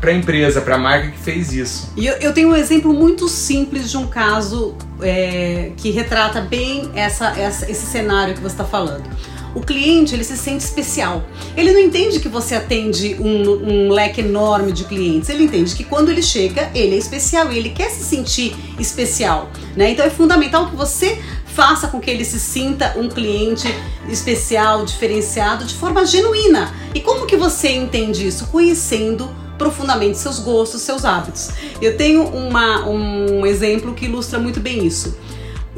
a 0.03 0.13
empresa, 0.13 0.61
para 0.61 0.75
a 0.75 0.79
marca 0.79 1.09
que 1.09 1.19
fez 1.19 1.55
isso. 1.55 1.91
E 1.97 2.07
eu, 2.07 2.17
eu 2.21 2.35
tenho 2.35 2.51
um 2.51 2.55
exemplo 2.55 2.93
muito 2.93 3.29
simples 3.31 3.91
de 3.91 3.97
um 3.97 4.07
caso 4.07 4.77
é, 5.01 5.71
que 5.75 5.91
retrata 5.91 6.43
bem 6.43 6.91
essa, 6.95 7.29
essa- 7.39 7.71
esse 7.71 7.87
cenário 7.87 8.35
que 8.35 8.41
você 8.41 8.55
está 8.55 8.65
falando. 8.65 9.05
O 9.55 9.61
cliente 9.61 10.15
ele 10.15 10.25
se 10.25 10.37
sente 10.37 10.65
especial. 10.65 11.25
Ele 11.57 11.73
não 11.73 11.81
entende 11.81 12.21
que 12.21 12.29
você 12.29 12.55
atende 12.55 13.17
um, 13.19 13.87
um 13.87 13.91
leque 13.91 14.21
enorme 14.21 14.73
de 14.73 14.85
clientes. 14.85 15.29
Ele 15.29 15.45
entende 15.45 15.75
que 15.75 15.85
quando 15.85 16.11
ele 16.11 16.23
chega, 16.23 16.71
ele 16.75 16.95
é 16.95 16.99
especial 16.99 17.51
e 17.53 17.59
ele 17.59 17.71
quer 17.71 17.91
se 17.91 18.05
sentir 18.05 18.55
especial. 18.79 19.51
Né? 19.77 19.91
Então 19.91 20.05
é 20.05 20.11
fundamental 20.11 20.69
que 20.69 20.77
você 20.77 21.19
faça 21.47 21.89
com 21.89 21.99
que 22.01 22.11
ele 22.11 22.25
se 22.25 22.39
sinta 22.39 22.95
um 22.97 23.09
cliente 23.09 23.67
especial, 24.09 24.85
diferenciado, 24.85 25.65
de 25.65 25.75
forma 25.75 26.07
genuína. 26.07 26.73
E 26.95 27.01
como 27.01 27.27
que 27.27 27.37
você 27.37 27.71
entende 27.73 28.27
isso? 28.27 28.47
Conhecendo 28.47 29.29
profundamente 29.59 30.17
seus 30.17 30.39
gostos, 30.39 30.83
seus 30.83 31.05
hábitos. 31.05 31.51
Eu 31.83 31.97
tenho 31.97 32.23
uma, 32.29 32.89
um 32.89 33.45
exemplo 33.45 33.93
que 33.93 34.05
ilustra 34.05 34.39
muito 34.39 34.61
bem 34.61 34.87
isso. 34.87 35.19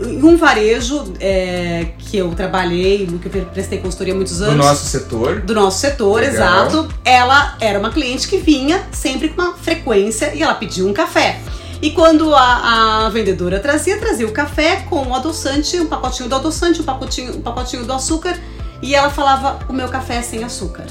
Em 0.00 0.22
um 0.24 0.36
varejo 0.36 1.12
é, 1.20 1.88
que 1.98 2.16
eu 2.16 2.30
trabalhei, 2.34 3.06
no 3.06 3.18
que 3.18 3.26
eu 3.26 3.44
prestei 3.46 3.78
consultoria 3.78 4.14
há 4.14 4.16
muitos 4.16 4.40
anos 4.40 4.56
No 4.56 4.62
nosso 4.64 4.86
setor. 4.86 5.40
do 5.40 5.54
nosso 5.54 5.78
setor, 5.78 6.20
Legal. 6.20 6.32
exato. 6.32 6.88
Ela 7.04 7.56
era 7.60 7.78
uma 7.78 7.90
cliente 7.90 8.26
que 8.26 8.38
vinha 8.38 8.82
sempre 8.92 9.28
com 9.28 9.42
uma 9.42 9.54
frequência 9.54 10.34
e 10.34 10.42
ela 10.42 10.54
pediu 10.54 10.88
um 10.88 10.92
café. 10.94 11.40
E 11.82 11.90
quando 11.90 12.34
a, 12.34 13.06
a 13.06 13.08
vendedora 13.10 13.58
trazia, 13.60 13.98
trazia 13.98 14.26
o 14.26 14.32
café 14.32 14.84
com 14.88 15.06
o 15.06 15.14
adoçante, 15.14 15.78
um 15.78 15.86
pacotinho 15.86 16.28
do 16.28 16.34
adoçante, 16.34 16.80
um 16.80 16.84
pacotinho, 16.84 17.36
um 17.36 17.40
pacotinho 17.40 17.84
do 17.84 17.92
açúcar, 17.92 18.38
e 18.82 18.94
ela 18.94 19.10
falava: 19.10 19.60
o 19.68 19.72
meu 19.72 19.88
café 19.88 20.16
é 20.16 20.22
sem 20.22 20.44
açúcar. 20.44 20.86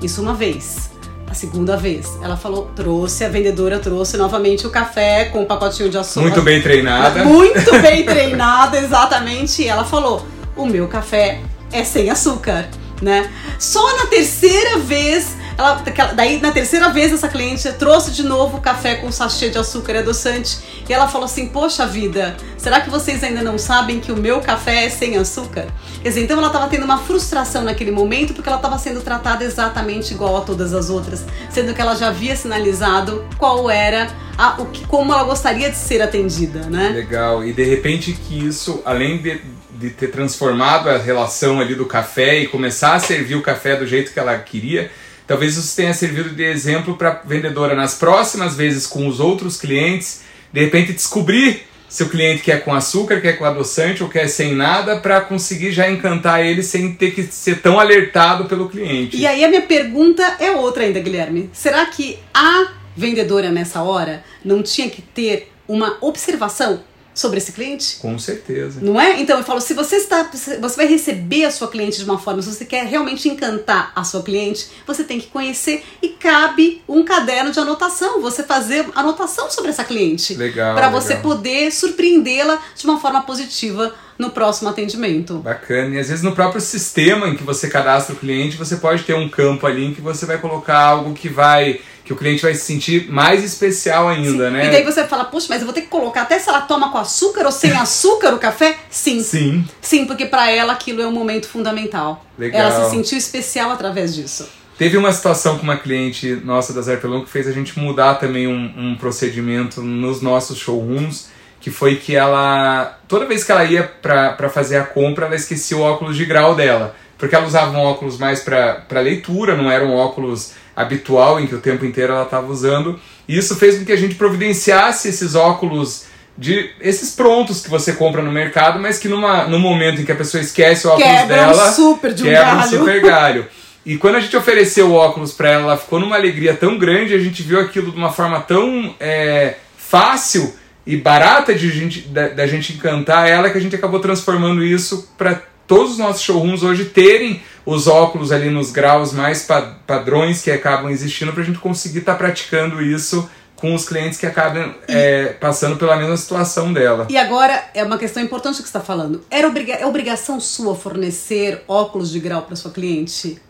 Isso 0.00 0.20
uma 0.20 0.34
vez. 0.34 0.91
A 1.32 1.34
segunda 1.34 1.78
vez, 1.78 2.18
ela 2.22 2.36
falou, 2.36 2.70
trouxe, 2.76 3.24
a 3.24 3.28
vendedora 3.30 3.78
trouxe 3.78 4.18
novamente 4.18 4.66
o 4.66 4.70
café 4.70 5.30
com 5.32 5.42
o 5.42 5.46
pacotinho 5.46 5.88
de 5.88 5.96
açúcar. 5.96 6.26
Muito 6.26 6.42
bem 6.42 6.60
treinada. 6.60 7.24
Muito 7.24 7.72
bem 7.80 8.04
treinada, 8.04 8.78
exatamente. 8.78 9.62
E 9.62 9.66
ela 9.66 9.82
falou: 9.82 10.26
o 10.54 10.66
meu 10.66 10.86
café 10.88 11.40
é 11.72 11.84
sem 11.84 12.10
açúcar, 12.10 12.68
né? 13.00 13.32
Só 13.58 13.96
na 13.96 14.04
terceira 14.08 14.76
vez 14.80 15.34
ela, 15.56 15.82
daí 16.14 16.40
na 16.40 16.50
terceira 16.50 16.90
vez 16.90 17.12
essa 17.12 17.28
cliente 17.28 17.70
trouxe 17.74 18.10
de 18.10 18.22
novo 18.22 18.60
café 18.60 18.96
com 18.96 19.10
sachê 19.10 19.50
de 19.50 19.58
açúcar 19.58 19.94
e 19.94 19.98
adoçante 19.98 20.58
e 20.88 20.92
ela 20.92 21.08
falou 21.08 21.24
assim: 21.24 21.48
Poxa 21.48 21.86
vida, 21.86 22.36
será 22.58 22.80
que 22.80 22.90
vocês 22.90 23.24
ainda 23.24 23.42
não 23.42 23.56
sabem 23.56 23.98
que 23.98 24.12
o 24.12 24.16
meu 24.16 24.40
café 24.40 24.84
é 24.84 24.90
sem 24.90 25.16
açúcar? 25.16 25.68
Quer 26.02 26.08
dizer, 26.08 26.24
então 26.24 26.36
ela 26.36 26.48
estava 26.48 26.68
tendo 26.68 26.84
uma 26.84 26.98
frustração 26.98 27.62
naquele 27.64 27.90
momento 27.90 28.34
porque 28.34 28.48
ela 28.48 28.58
estava 28.58 28.78
sendo 28.78 29.00
tratada 29.00 29.42
exatamente 29.44 30.12
igual 30.12 30.36
a 30.36 30.40
todas 30.42 30.74
as 30.74 30.90
outras, 30.90 31.24
sendo 31.50 31.72
que 31.72 31.80
ela 31.80 31.94
já 31.94 32.08
havia 32.08 32.36
sinalizado 32.36 33.24
qual 33.38 33.70
era 33.70 34.08
a, 34.36 34.60
o 34.60 34.66
que, 34.66 34.86
como 34.86 35.12
ela 35.12 35.24
gostaria 35.24 35.70
de 35.70 35.76
ser 35.76 36.02
atendida, 36.02 36.60
né? 36.68 36.90
Legal. 36.90 37.44
E 37.44 37.52
de 37.52 37.64
repente 37.64 38.12
que 38.12 38.46
isso, 38.46 38.82
além 38.84 39.18
de, 39.18 39.40
de 39.72 39.90
ter 39.90 40.08
transformado 40.08 40.90
a 40.90 40.98
relação 40.98 41.60
ali 41.60 41.74
do 41.74 41.86
café 41.86 42.40
e 42.40 42.48
começar 42.48 42.94
a 42.94 42.98
servir 43.00 43.36
o 43.36 43.42
café 43.42 43.76
do 43.76 43.86
jeito 43.86 44.12
que 44.12 44.18
ela 44.18 44.36
queria, 44.38 44.90
talvez 45.32 45.56
isso 45.56 45.74
tenha 45.74 45.94
servido 45.94 46.28
de 46.28 46.44
exemplo 46.44 46.94
para 46.94 47.08
a 47.08 47.14
vendedora 47.26 47.74
nas 47.74 47.94
próximas 47.94 48.54
vezes 48.54 48.86
com 48.86 49.08
os 49.08 49.18
outros 49.18 49.58
clientes, 49.58 50.20
de 50.52 50.60
repente 50.60 50.92
descobrir 50.92 51.62
se 51.88 52.02
o 52.02 52.10
cliente 52.10 52.42
quer 52.42 52.62
com 52.62 52.74
açúcar, 52.74 53.18
quer 53.18 53.38
com 53.38 53.46
adoçante 53.46 54.02
ou 54.02 54.10
quer 54.10 54.28
sem 54.28 54.54
nada, 54.54 55.00
para 55.00 55.22
conseguir 55.22 55.72
já 55.72 55.90
encantar 55.90 56.44
ele 56.44 56.62
sem 56.62 56.92
ter 56.92 57.12
que 57.12 57.22
ser 57.22 57.62
tão 57.62 57.80
alertado 57.80 58.44
pelo 58.44 58.68
cliente. 58.68 59.16
E 59.16 59.26
aí 59.26 59.42
a 59.42 59.48
minha 59.48 59.62
pergunta 59.62 60.22
é 60.38 60.50
outra 60.50 60.84
ainda, 60.84 61.00
Guilherme. 61.00 61.48
Será 61.54 61.86
que 61.86 62.18
a 62.34 62.72
vendedora 62.94 63.50
nessa 63.50 63.82
hora 63.82 64.22
não 64.44 64.62
tinha 64.62 64.90
que 64.90 65.00
ter 65.00 65.50
uma 65.66 65.96
observação 66.02 66.84
sobre 67.14 67.38
esse 67.38 67.52
cliente? 67.52 67.96
Com 67.96 68.18
certeza. 68.18 68.80
Não 68.80 69.00
é? 69.00 69.20
Então 69.20 69.38
eu 69.38 69.44
falo, 69.44 69.60
se 69.60 69.74
você 69.74 69.96
está, 69.96 70.30
você 70.32 70.76
vai 70.76 70.86
receber 70.86 71.44
a 71.44 71.50
sua 71.50 71.68
cliente 71.68 71.98
de 71.98 72.04
uma 72.04 72.18
forma, 72.18 72.40
se 72.42 72.52
você 72.52 72.64
quer 72.64 72.86
realmente 72.86 73.28
encantar 73.28 73.92
a 73.94 74.04
sua 74.04 74.22
cliente, 74.22 74.68
você 74.86 75.04
tem 75.04 75.20
que 75.20 75.26
conhecer 75.26 75.84
e 76.00 76.08
cabe 76.08 76.82
um 76.88 77.04
caderno 77.04 77.52
de 77.52 77.58
anotação, 77.58 78.20
você 78.20 78.42
fazer 78.42 78.86
anotação 78.94 79.50
sobre 79.50 79.70
essa 79.70 79.84
cliente. 79.84 80.34
Legal. 80.34 80.74
Para 80.74 80.88
você 80.88 81.16
poder 81.16 81.70
surpreendê-la 81.70 82.60
de 82.76 82.84
uma 82.84 82.98
forma 82.98 83.22
positiva 83.22 83.94
no 84.18 84.30
próximo 84.30 84.68
atendimento. 84.68 85.38
Bacana. 85.38 85.96
E 85.96 85.98
às 85.98 86.08
vezes 86.08 86.22
no 86.22 86.32
próprio 86.32 86.60
sistema 86.60 87.28
em 87.28 87.36
que 87.36 87.42
você 87.42 87.68
cadastra 87.68 88.14
o 88.14 88.18
cliente, 88.18 88.56
você 88.56 88.76
pode 88.76 89.02
ter 89.02 89.14
um 89.14 89.28
campo 89.28 89.66
ali 89.66 89.84
em 89.86 89.94
que 89.94 90.00
você 90.00 90.24
vai 90.26 90.38
colocar 90.38 90.78
algo 90.78 91.12
que 91.14 91.28
vai 91.28 91.80
que 92.04 92.12
o 92.12 92.16
cliente 92.16 92.42
vai 92.42 92.54
se 92.54 92.62
sentir 92.62 93.10
mais 93.10 93.44
especial 93.44 94.08
ainda, 94.08 94.48
Sim. 94.48 94.52
né? 94.52 94.66
E 94.66 94.70
daí 94.70 94.84
você 94.84 95.06
fala, 95.06 95.24
poxa, 95.24 95.46
mas 95.48 95.60
eu 95.60 95.66
vou 95.66 95.74
ter 95.74 95.82
que 95.82 95.88
colocar 95.88 96.22
até 96.22 96.38
se 96.38 96.48
ela 96.48 96.62
toma 96.62 96.90
com 96.90 96.98
açúcar 96.98 97.44
ou 97.44 97.52
sem 97.52 97.72
açúcar 97.76 98.34
o 98.34 98.38
café? 98.38 98.76
Sim. 98.90 99.22
Sim. 99.22 99.64
Sim, 99.80 100.06
porque 100.06 100.26
para 100.26 100.50
ela 100.50 100.72
aquilo 100.72 101.00
é 101.00 101.06
um 101.06 101.12
momento 101.12 101.48
fundamental. 101.48 102.24
Legal. 102.36 102.62
Ela 102.62 102.84
se 102.84 102.90
sentiu 102.90 103.16
especial 103.18 103.70
através 103.70 104.14
disso. 104.14 104.48
Teve 104.76 104.96
uma 104.96 105.12
situação 105.12 105.58
com 105.58 105.62
uma 105.62 105.76
cliente 105.76 106.40
nossa 106.44 106.72
da 106.72 106.80
Zerpelon 106.80 107.22
que 107.22 107.30
fez 107.30 107.46
a 107.46 107.52
gente 107.52 107.78
mudar 107.78 108.14
também 108.14 108.48
um, 108.48 108.72
um 108.76 108.96
procedimento 108.96 109.80
nos 109.80 110.20
nossos 110.20 110.58
showrooms, 110.58 111.28
que 111.60 111.70
foi 111.70 111.96
que 111.96 112.16
ela, 112.16 112.98
toda 113.06 113.24
vez 113.24 113.44
que 113.44 113.52
ela 113.52 113.64
ia 113.64 113.84
para 113.84 114.48
fazer 114.48 114.78
a 114.78 114.84
compra, 114.84 115.26
ela 115.26 115.36
esquecia 115.36 115.76
o 115.76 115.82
óculos 115.82 116.16
de 116.16 116.24
grau 116.24 116.56
dela. 116.56 116.96
Porque 117.16 117.36
ela 117.36 117.46
usava 117.46 117.78
um 117.78 117.80
óculos 117.80 118.18
mais 118.18 118.40
para 118.40 119.00
leitura, 119.00 119.54
não 119.54 119.70
era 119.70 119.84
um 119.84 119.94
óculos 119.94 120.54
habitual 120.74 121.40
em 121.40 121.46
que 121.46 121.54
o 121.54 121.60
tempo 121.60 121.84
inteiro 121.84 122.12
ela 122.12 122.24
estava 122.24 122.50
usando. 122.50 122.98
E 123.28 123.36
isso 123.36 123.56
fez 123.56 123.78
com 123.78 123.84
que 123.84 123.92
a 123.92 123.96
gente 123.96 124.14
providenciasse 124.14 125.08
esses 125.08 125.34
óculos 125.34 126.06
de 126.36 126.70
esses 126.80 127.14
prontos 127.14 127.62
que 127.62 127.68
você 127.68 127.92
compra 127.92 128.22
no 128.22 128.32
mercado, 128.32 128.80
mas 128.80 128.98
que 128.98 129.08
numa, 129.08 129.44
no 129.44 129.58
momento 129.58 130.00
em 130.00 130.04
que 130.04 130.12
a 130.12 130.16
pessoa 130.16 130.40
esquece 130.40 130.86
o 130.86 130.90
óculos 130.90 131.10
quebra 131.10 131.36
dela, 131.36 131.68
um 131.68 131.72
super 131.72 132.14
de 132.14 132.22
um 132.22 132.26
quebra 132.26 132.44
galho. 132.44 132.60
um 132.60 132.68
super 132.68 133.00
galho. 133.02 133.46
E 133.84 133.96
quando 133.96 134.14
a 134.14 134.20
gente 134.20 134.36
ofereceu 134.36 134.90
o 134.90 134.94
óculos 134.94 135.32
para 135.32 135.50
ela, 135.50 135.62
ela 135.64 135.76
ficou 135.76 135.98
numa 135.98 136.16
alegria 136.16 136.54
tão 136.54 136.78
grande, 136.78 137.14
a 137.14 137.18
gente 137.18 137.42
viu 137.42 137.60
aquilo 137.60 137.90
de 137.90 137.96
uma 137.96 138.12
forma 138.12 138.40
tão 138.40 138.94
é, 138.98 139.56
fácil 139.76 140.54
e 140.86 140.96
barata 140.96 141.54
de 141.54 141.68
gente, 141.70 142.00
da, 142.02 142.28
da 142.28 142.46
gente 142.46 142.72
encantar 142.72 143.28
ela 143.28 143.50
que 143.50 143.58
a 143.58 143.60
gente 143.60 143.74
acabou 143.74 144.00
transformando 144.00 144.64
isso 144.64 145.12
para 145.18 145.42
todos 145.66 145.92
os 145.92 145.98
nossos 145.98 146.22
showrooms 146.22 146.62
hoje 146.62 146.86
terem 146.86 147.42
os 147.64 147.86
óculos 147.86 148.32
ali 148.32 148.50
nos 148.50 148.70
graus 148.70 149.12
mais 149.12 149.44
pa 149.44 149.62
padrões 149.86 150.42
que 150.42 150.50
acabam 150.50 150.90
existindo 150.90 151.32
para 151.32 151.42
a 151.42 151.46
gente 151.46 151.58
conseguir 151.58 152.00
estar 152.00 152.12
tá 152.12 152.18
praticando 152.18 152.82
isso 152.82 153.28
com 153.62 153.74
os 153.76 153.88
clientes 153.88 154.18
que 154.18 154.26
acabam 154.26 154.74
é, 154.88 155.26
passando 155.38 155.76
pela 155.76 155.96
mesma 155.96 156.16
situação 156.16 156.72
dela. 156.72 157.06
E 157.08 157.16
agora 157.16 157.64
é 157.72 157.84
uma 157.84 157.96
questão 157.96 158.20
importante 158.20 158.56
que 158.56 158.62
você 158.62 158.68
está 158.68 158.80
falando. 158.80 159.22
Era 159.30 159.46
obriga 159.46 159.74
é 159.74 159.86
obrigação 159.86 160.40
sua 160.40 160.74
fornecer 160.74 161.62
óculos 161.68 162.10
de 162.10 162.18
grau 162.18 162.42
para 162.42 162.56
sua 162.56 162.72
cliente? 162.72 163.40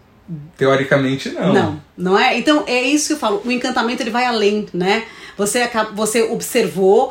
Teoricamente 0.57 1.31
não. 1.31 1.52
Não, 1.52 1.83
não 1.97 2.19
é? 2.19 2.38
Então 2.38 2.64
é 2.66 2.83
isso 2.83 3.09
que 3.09 3.12
eu 3.14 3.19
falo. 3.19 3.40
O 3.42 3.50
encantamento 3.50 4.02
ele 4.02 4.11
vai 4.11 4.26
além, 4.26 4.66
né? 4.75 5.04
Você 5.37 5.69
você 5.95 6.23
observou, 6.23 7.11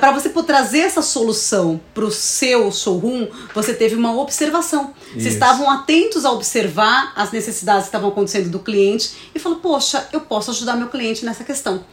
para 0.00 0.12
você 0.12 0.28
poder 0.28 0.46
trazer 0.48 0.80
essa 0.80 1.02
solução 1.02 1.80
para 1.92 2.04
o 2.04 2.10
seu 2.10 2.70
showroom, 2.72 3.28
você 3.54 3.74
teve 3.74 3.94
uma 3.94 4.16
observação. 4.20 4.94
Vocês 5.12 5.34
estavam 5.34 5.70
atentos 5.70 6.24
a 6.24 6.32
observar 6.32 7.12
as 7.16 7.30
necessidades 7.32 7.82
que 7.82 7.88
estavam 7.88 8.08
acontecendo 8.10 8.48
do 8.48 8.58
cliente 8.58 9.10
e 9.34 9.38
falou: 9.38 9.58
poxa, 9.58 10.08
eu 10.12 10.20
posso 10.20 10.50
ajudar 10.50 10.76
meu 10.76 10.88
cliente 10.88 11.24
nessa 11.24 11.44
questão. 11.44 11.84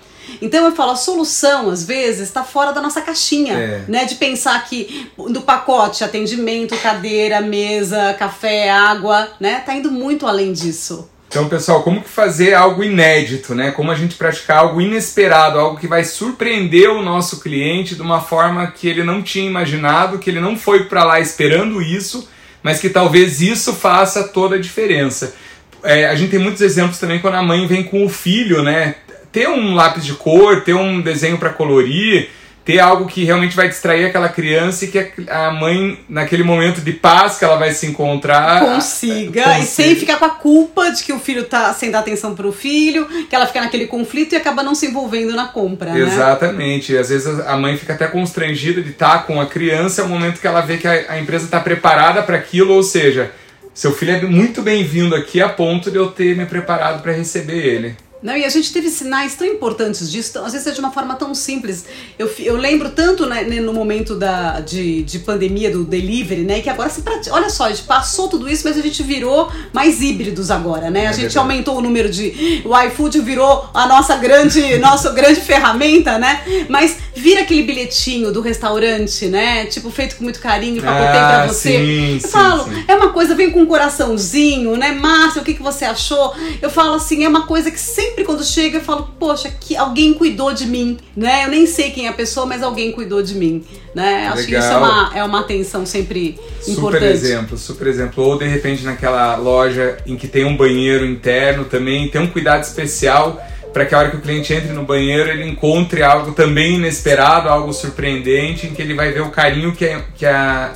Então 0.41 0.65
eu 0.65 0.71
falo, 0.71 0.91
a 0.91 0.95
solução 0.95 1.69
às 1.69 1.83
vezes 1.83 2.21
está 2.21 2.43
fora 2.43 2.71
da 2.73 2.81
nossa 2.81 3.01
caixinha, 3.01 3.53
É. 3.53 3.85
né? 3.87 4.05
De 4.05 4.15
pensar 4.15 4.63
que 4.65 5.11
do 5.29 5.41
pacote 5.41 6.03
atendimento, 6.03 6.75
cadeira, 6.77 7.41
mesa, 7.41 8.13
café, 8.17 8.71
água, 8.71 9.29
né? 9.39 9.59
Tá 9.65 9.75
indo 9.75 9.91
muito 9.91 10.25
além 10.25 10.51
disso. 10.51 11.07
Então, 11.27 11.49
pessoal, 11.49 11.83
como 11.83 12.01
que 12.01 12.09
fazer 12.09 12.53
algo 12.53 12.83
inédito, 12.83 13.53
né? 13.53 13.71
Como 13.71 13.91
a 13.91 13.95
gente 13.95 14.15
praticar 14.15 14.59
algo 14.59 14.79
inesperado, 14.79 15.59
algo 15.59 15.77
que 15.77 15.87
vai 15.87 16.03
surpreender 16.03 16.89
o 16.89 17.01
nosso 17.01 17.41
cliente 17.41 17.95
de 17.95 18.01
uma 18.01 18.21
forma 18.21 18.67
que 18.67 18.87
ele 18.87 19.03
não 19.03 19.21
tinha 19.21 19.45
imaginado, 19.45 20.19
que 20.19 20.29
ele 20.29 20.39
não 20.39 20.55
foi 20.55 20.85
para 20.85 21.03
lá 21.03 21.19
esperando 21.19 21.81
isso, 21.81 22.29
mas 22.63 22.79
que 22.79 22.89
talvez 22.89 23.41
isso 23.41 23.73
faça 23.73 24.27
toda 24.29 24.55
a 24.55 24.59
diferença. 24.59 25.35
É, 25.83 26.05
a 26.07 26.15
gente 26.15 26.31
tem 26.31 26.39
muitos 26.39 26.61
exemplos 26.61 26.99
também 26.99 27.19
quando 27.19 27.35
a 27.35 27.43
mãe 27.43 27.67
vem 27.67 27.83
com 27.83 28.05
o 28.05 28.09
filho, 28.09 28.63
né? 28.63 28.95
Ter 29.31 29.49
um 29.49 29.75
lápis 29.75 30.05
de 30.05 30.13
cor, 30.13 30.61
ter 30.61 30.73
um 30.73 31.01
desenho 31.01 31.37
para 31.37 31.49
colorir, 31.49 32.29
ter 32.65 32.79
algo 32.79 33.05
que 33.05 33.23
realmente 33.23 33.55
vai 33.55 33.69
distrair 33.69 34.05
aquela 34.05 34.27
criança 34.27 34.85
e 34.85 34.87
que 34.87 35.11
a 35.29 35.51
mãe, 35.51 35.99
naquele 36.09 36.43
momento 36.43 36.81
de 36.81 36.91
paz 36.91 37.37
que 37.37 37.45
ela 37.45 37.57
vai 37.57 37.71
se 37.71 37.85
encontrar, 37.85 38.59
consiga, 38.61 39.43
consiga. 39.43 39.59
e 39.59 39.65
sem 39.67 39.95
ficar 39.95 40.17
com 40.17 40.25
a 40.25 40.31
culpa 40.31 40.89
de 40.89 41.03
que 41.03 41.13
o 41.13 41.19
filho 41.19 41.43
tá 41.43 41.71
sem 41.73 41.91
dar 41.91 41.99
atenção 41.99 42.33
pro 42.33 42.51
filho, 42.51 43.07
que 43.29 43.35
ela 43.35 43.45
fica 43.45 43.61
naquele 43.61 43.85
conflito 43.85 44.33
e 44.33 44.35
acaba 44.35 44.63
não 44.63 44.73
se 44.73 44.87
envolvendo 44.87 45.35
na 45.35 45.45
compra, 45.45 45.93
né? 45.93 45.99
Exatamente. 45.99 46.97
Às 46.97 47.09
vezes 47.09 47.39
a 47.39 47.55
mãe 47.55 47.77
fica 47.77 47.93
até 47.93 48.07
constrangida 48.07 48.81
de 48.81 48.89
estar 48.89 49.27
com 49.27 49.39
a 49.39 49.45
criança, 49.45 50.01
é 50.01 50.03
o 50.03 50.09
momento 50.09 50.41
que 50.41 50.47
ela 50.47 50.61
vê 50.61 50.77
que 50.77 50.87
a, 50.87 51.05
a 51.09 51.19
empresa 51.19 51.45
está 51.45 51.59
preparada 51.59 52.23
para 52.23 52.35
aquilo, 52.35 52.73
ou 52.73 52.81
seja, 52.81 53.31
seu 53.75 53.93
filho 53.93 54.13
é 54.13 54.21
muito 54.21 54.63
bem-vindo 54.63 55.13
aqui 55.13 55.39
a 55.39 55.49
ponto 55.49 55.91
de 55.91 55.97
eu 55.97 56.07
ter 56.07 56.35
me 56.35 56.47
preparado 56.47 57.03
para 57.03 57.11
receber 57.11 57.63
ele. 57.63 57.95
Não, 58.25 58.35
e 58.35 58.43
a 58.43 58.49
gente 58.49 58.73
teve 58.73 58.89
sinais 58.89 59.35
tão 59.35 59.45
importantes 59.45 60.09
disso, 60.11 60.33
tão- 60.33 60.45
às 60.45 60.51
vezes 60.53 60.65
é 60.67 60.71
de 60.71 60.79
uma 60.79 60.91
forma 60.91 61.13
tão 61.13 61.35
simples. 61.35 61.85
Eu, 62.17 62.27
eu 62.39 62.57
lembro 62.57 62.89
tanto 62.89 63.27
né, 63.27 63.43
no 63.43 63.71
momento 63.71 64.15
da, 64.15 64.61
de, 64.61 65.03
de 65.03 65.19
pandemia 65.19 65.69
do 65.69 65.83
delivery, 65.83 66.41
né? 66.41 66.59
Que 66.59 66.69
agora 66.69 66.89
se 66.89 67.03
prati- 67.03 67.29
Olha 67.29 67.49
só, 67.51 67.65
a 67.65 67.69
gente 67.69 67.83
passou 67.83 68.27
tudo 68.27 68.49
isso, 68.49 68.63
mas 68.67 68.77
a 68.77 68.81
gente 68.81 69.03
virou 69.03 69.51
mais 69.71 70.01
híbridos 70.01 70.49
agora, 70.49 70.89
né? 70.89 71.01
A 71.01 71.03
É 71.03 71.13
gente 71.13 71.17
verdade. 71.21 71.37
aumentou 71.37 71.77
o 71.77 71.81
número 71.81 72.09
de. 72.09 72.63
O 72.65 72.75
iFood 72.87 73.19
virou 73.21 73.69
a 73.73 73.87
nossa 73.87 74.15
grande, 74.17 74.77
nossa 74.79 75.11
grande 75.11 75.39
ferramenta, 75.41 76.17
né? 76.17 76.41
Mas 76.67 76.97
vira 77.15 77.41
aquele 77.41 77.63
bilhetinho 77.63 78.31
do 78.31 78.41
restaurante, 78.41 79.27
né? 79.27 79.65
Tipo, 79.67 79.89
feito 79.89 80.17
com 80.17 80.23
muito 80.23 80.39
carinho 80.39 80.81
pra 80.81 80.91
botei 80.91 81.07
pra 81.07 81.43
Ah, 81.43 81.47
você. 81.47 81.69
sim, 81.69 82.13
eu 82.15 82.19
sim, 82.19 82.27
falo, 82.27 82.63
sim. 82.65 82.83
é 82.87 82.95
uma 82.95 83.09
coisa, 83.09 83.33
vem 83.33 83.49
com 83.51 83.61
um 83.61 83.65
coraçãozinho, 83.65 84.75
né? 84.77 84.91
Márcia, 84.91 85.41
o 85.41 85.45
que, 85.45 85.53
que 85.53 85.63
você 85.63 85.85
achou? 85.85 86.33
Eu 86.61 86.69
falo 86.69 86.93
assim, 86.95 87.23
é 87.23 87.27
uma 87.27 87.45
coisa 87.47 87.71
que 87.71 87.79
sempre 87.79 88.23
quando 88.23 88.43
chega 88.43 88.77
eu 88.77 88.81
falo, 88.83 89.09
poxa, 89.19 89.49
que 89.59 89.75
alguém 89.75 90.13
cuidou 90.13 90.53
de 90.53 90.65
mim, 90.65 90.97
né? 91.15 91.45
Eu 91.45 91.49
nem 91.49 91.65
sei 91.65 91.91
quem 91.91 92.05
é 92.05 92.09
a 92.09 92.13
pessoa, 92.13 92.45
mas 92.45 92.61
alguém 92.61 92.91
cuidou 92.91 93.21
de 93.23 93.35
mim, 93.35 93.63
né? 93.93 94.27
Acho 94.27 94.45
que 94.45 94.55
isso 94.55 94.67
é 94.67 94.73
Legal. 94.75 94.83
uma, 94.83 95.11
é 95.15 95.23
uma 95.23 95.39
atenção 95.39 95.85
sempre 95.85 96.37
Super 96.61 96.71
importante. 96.79 97.05
exemplo, 97.05 97.57
super 97.57 97.87
exemplo. 97.87 98.23
Ou 98.23 98.37
de 98.37 98.45
repente 98.45 98.83
naquela 98.83 99.35
loja 99.37 99.97
em 100.05 100.15
que 100.15 100.27
tem 100.27 100.45
um 100.45 100.55
banheiro 100.57 101.05
interno 101.05 101.65
também, 101.65 102.09
tem 102.09 102.21
um 102.21 102.27
cuidado 102.27 102.63
especial 102.63 103.41
para 103.75 103.85
que 103.85 103.93
a 103.93 103.99
hora 103.99 104.09
que 104.09 104.15
o 104.15 104.21
cliente 104.21 104.53
entre 104.53 104.71
no 104.71 104.83
banheiro 104.83 105.29
ele 105.29 105.45
encontre 105.45 106.01
algo 106.01 106.31
também 106.31 106.75
inesperado, 106.75 107.49
algo 107.49 107.73
surpreendente, 107.73 108.67
em 108.67 108.73
que 108.73 108.81
ele 108.81 108.93
vai 108.93 109.11
ver 109.11 109.19
o 109.19 109.29
carinho 109.29 109.75
que 109.75 109.85
a, 109.85 110.01
que 110.15 110.25
a, 110.25 110.71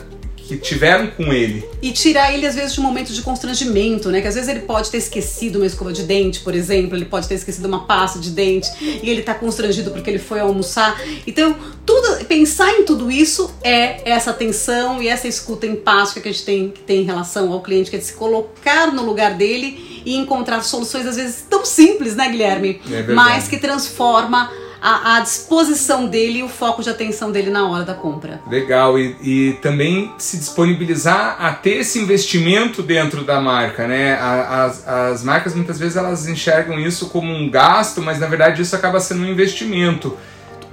que 0.49 0.57
tiveram 0.57 1.07
com 1.07 1.31
ele. 1.31 1.63
E 1.81 1.91
tirar 1.91 2.33
ele, 2.33 2.45
às 2.45 2.55
vezes, 2.55 2.73
de 2.73 2.79
um 2.79 2.83
momento 2.83 3.13
de 3.13 3.21
constrangimento, 3.21 4.09
né? 4.09 4.19
Que 4.19 4.27
às 4.27 4.35
vezes 4.35 4.49
ele 4.49 4.61
pode 4.61 4.89
ter 4.89 4.97
esquecido 4.97 5.57
uma 5.57 5.65
escova 5.65 5.93
de 5.93 6.03
dente, 6.03 6.39
por 6.39 6.55
exemplo, 6.55 6.97
ele 6.97 7.05
pode 7.05 7.27
ter 7.27 7.35
esquecido 7.35 7.67
uma 7.67 7.85
pasta 7.85 8.19
de 8.19 8.31
dente 8.31 8.69
e 8.81 9.09
ele 9.09 9.21
tá 9.21 9.35
constrangido 9.35 9.91
porque 9.91 10.09
ele 10.09 10.19
foi 10.19 10.39
almoçar. 10.39 10.99
Então, 11.27 11.55
tudo, 11.85 12.25
pensar 12.25 12.71
em 12.73 12.83
tudo 12.83 13.11
isso 13.11 13.53
é 13.63 14.09
essa 14.09 14.31
atenção 14.31 15.01
e 15.01 15.07
essa 15.07 15.27
escuta 15.27 15.67
empática 15.67 16.19
que 16.19 16.29
a 16.29 16.31
gente 16.31 16.43
tem, 16.43 16.69
que 16.69 16.81
tem 16.81 17.01
em 17.01 17.05
relação 17.05 17.51
ao 17.53 17.61
cliente, 17.61 17.89
que 17.89 17.95
é 17.95 17.99
de 17.99 18.05
se 18.05 18.13
colocar 18.13 18.91
no 18.91 19.03
lugar 19.03 19.35
dele 19.35 20.01
e 20.05 20.15
encontrar 20.15 20.63
soluções, 20.63 21.05
às 21.05 21.15
vezes, 21.15 21.45
tão 21.47 21.63
simples, 21.63 22.15
né, 22.15 22.27
Guilherme? 22.29 22.81
É 22.91 23.03
Mas 23.13 23.47
que 23.47 23.57
transforma 23.57 24.51
a, 24.81 25.17
a, 25.17 25.19
disposição 25.19 26.07
dele 26.07 26.39
e 26.39 26.43
o 26.43 26.50
foco 26.50 26.81
de 26.81 26.89
atenção 26.89 27.31
dele 27.31 27.50
na 27.50 27.67
hora 27.69 27.83
da 27.83 27.93
compra. 27.93 28.41
Legal, 28.50 28.98
e, 28.98 29.15
e 29.21 29.53
também 29.62 30.12
se 30.17 30.38
disponibilizar 30.38 31.36
a 31.39 31.53
ter 31.53 31.77
esse 31.77 32.00
investimento 32.00 32.81
dentro 32.81 33.24
da 33.24 33.41
marca, 33.41 33.88
né? 33.88 34.13
As, 34.13 34.88
as 34.88 35.24
marcas 35.24 35.53
muitas 35.53 35.77
vezes 35.77 35.98
elas 35.98 36.27
enxergam 36.27 36.79
isso 36.79 37.09
como 37.09 37.31
um 37.31 37.50
gasto, 37.50 38.01
mas 38.01 38.19
na 38.19 38.27
verdade 38.27 38.62
isso 38.62 38.75
acaba 38.75 39.00
sendo 39.00 39.24
um 39.24 39.27
investimento. 39.27 40.17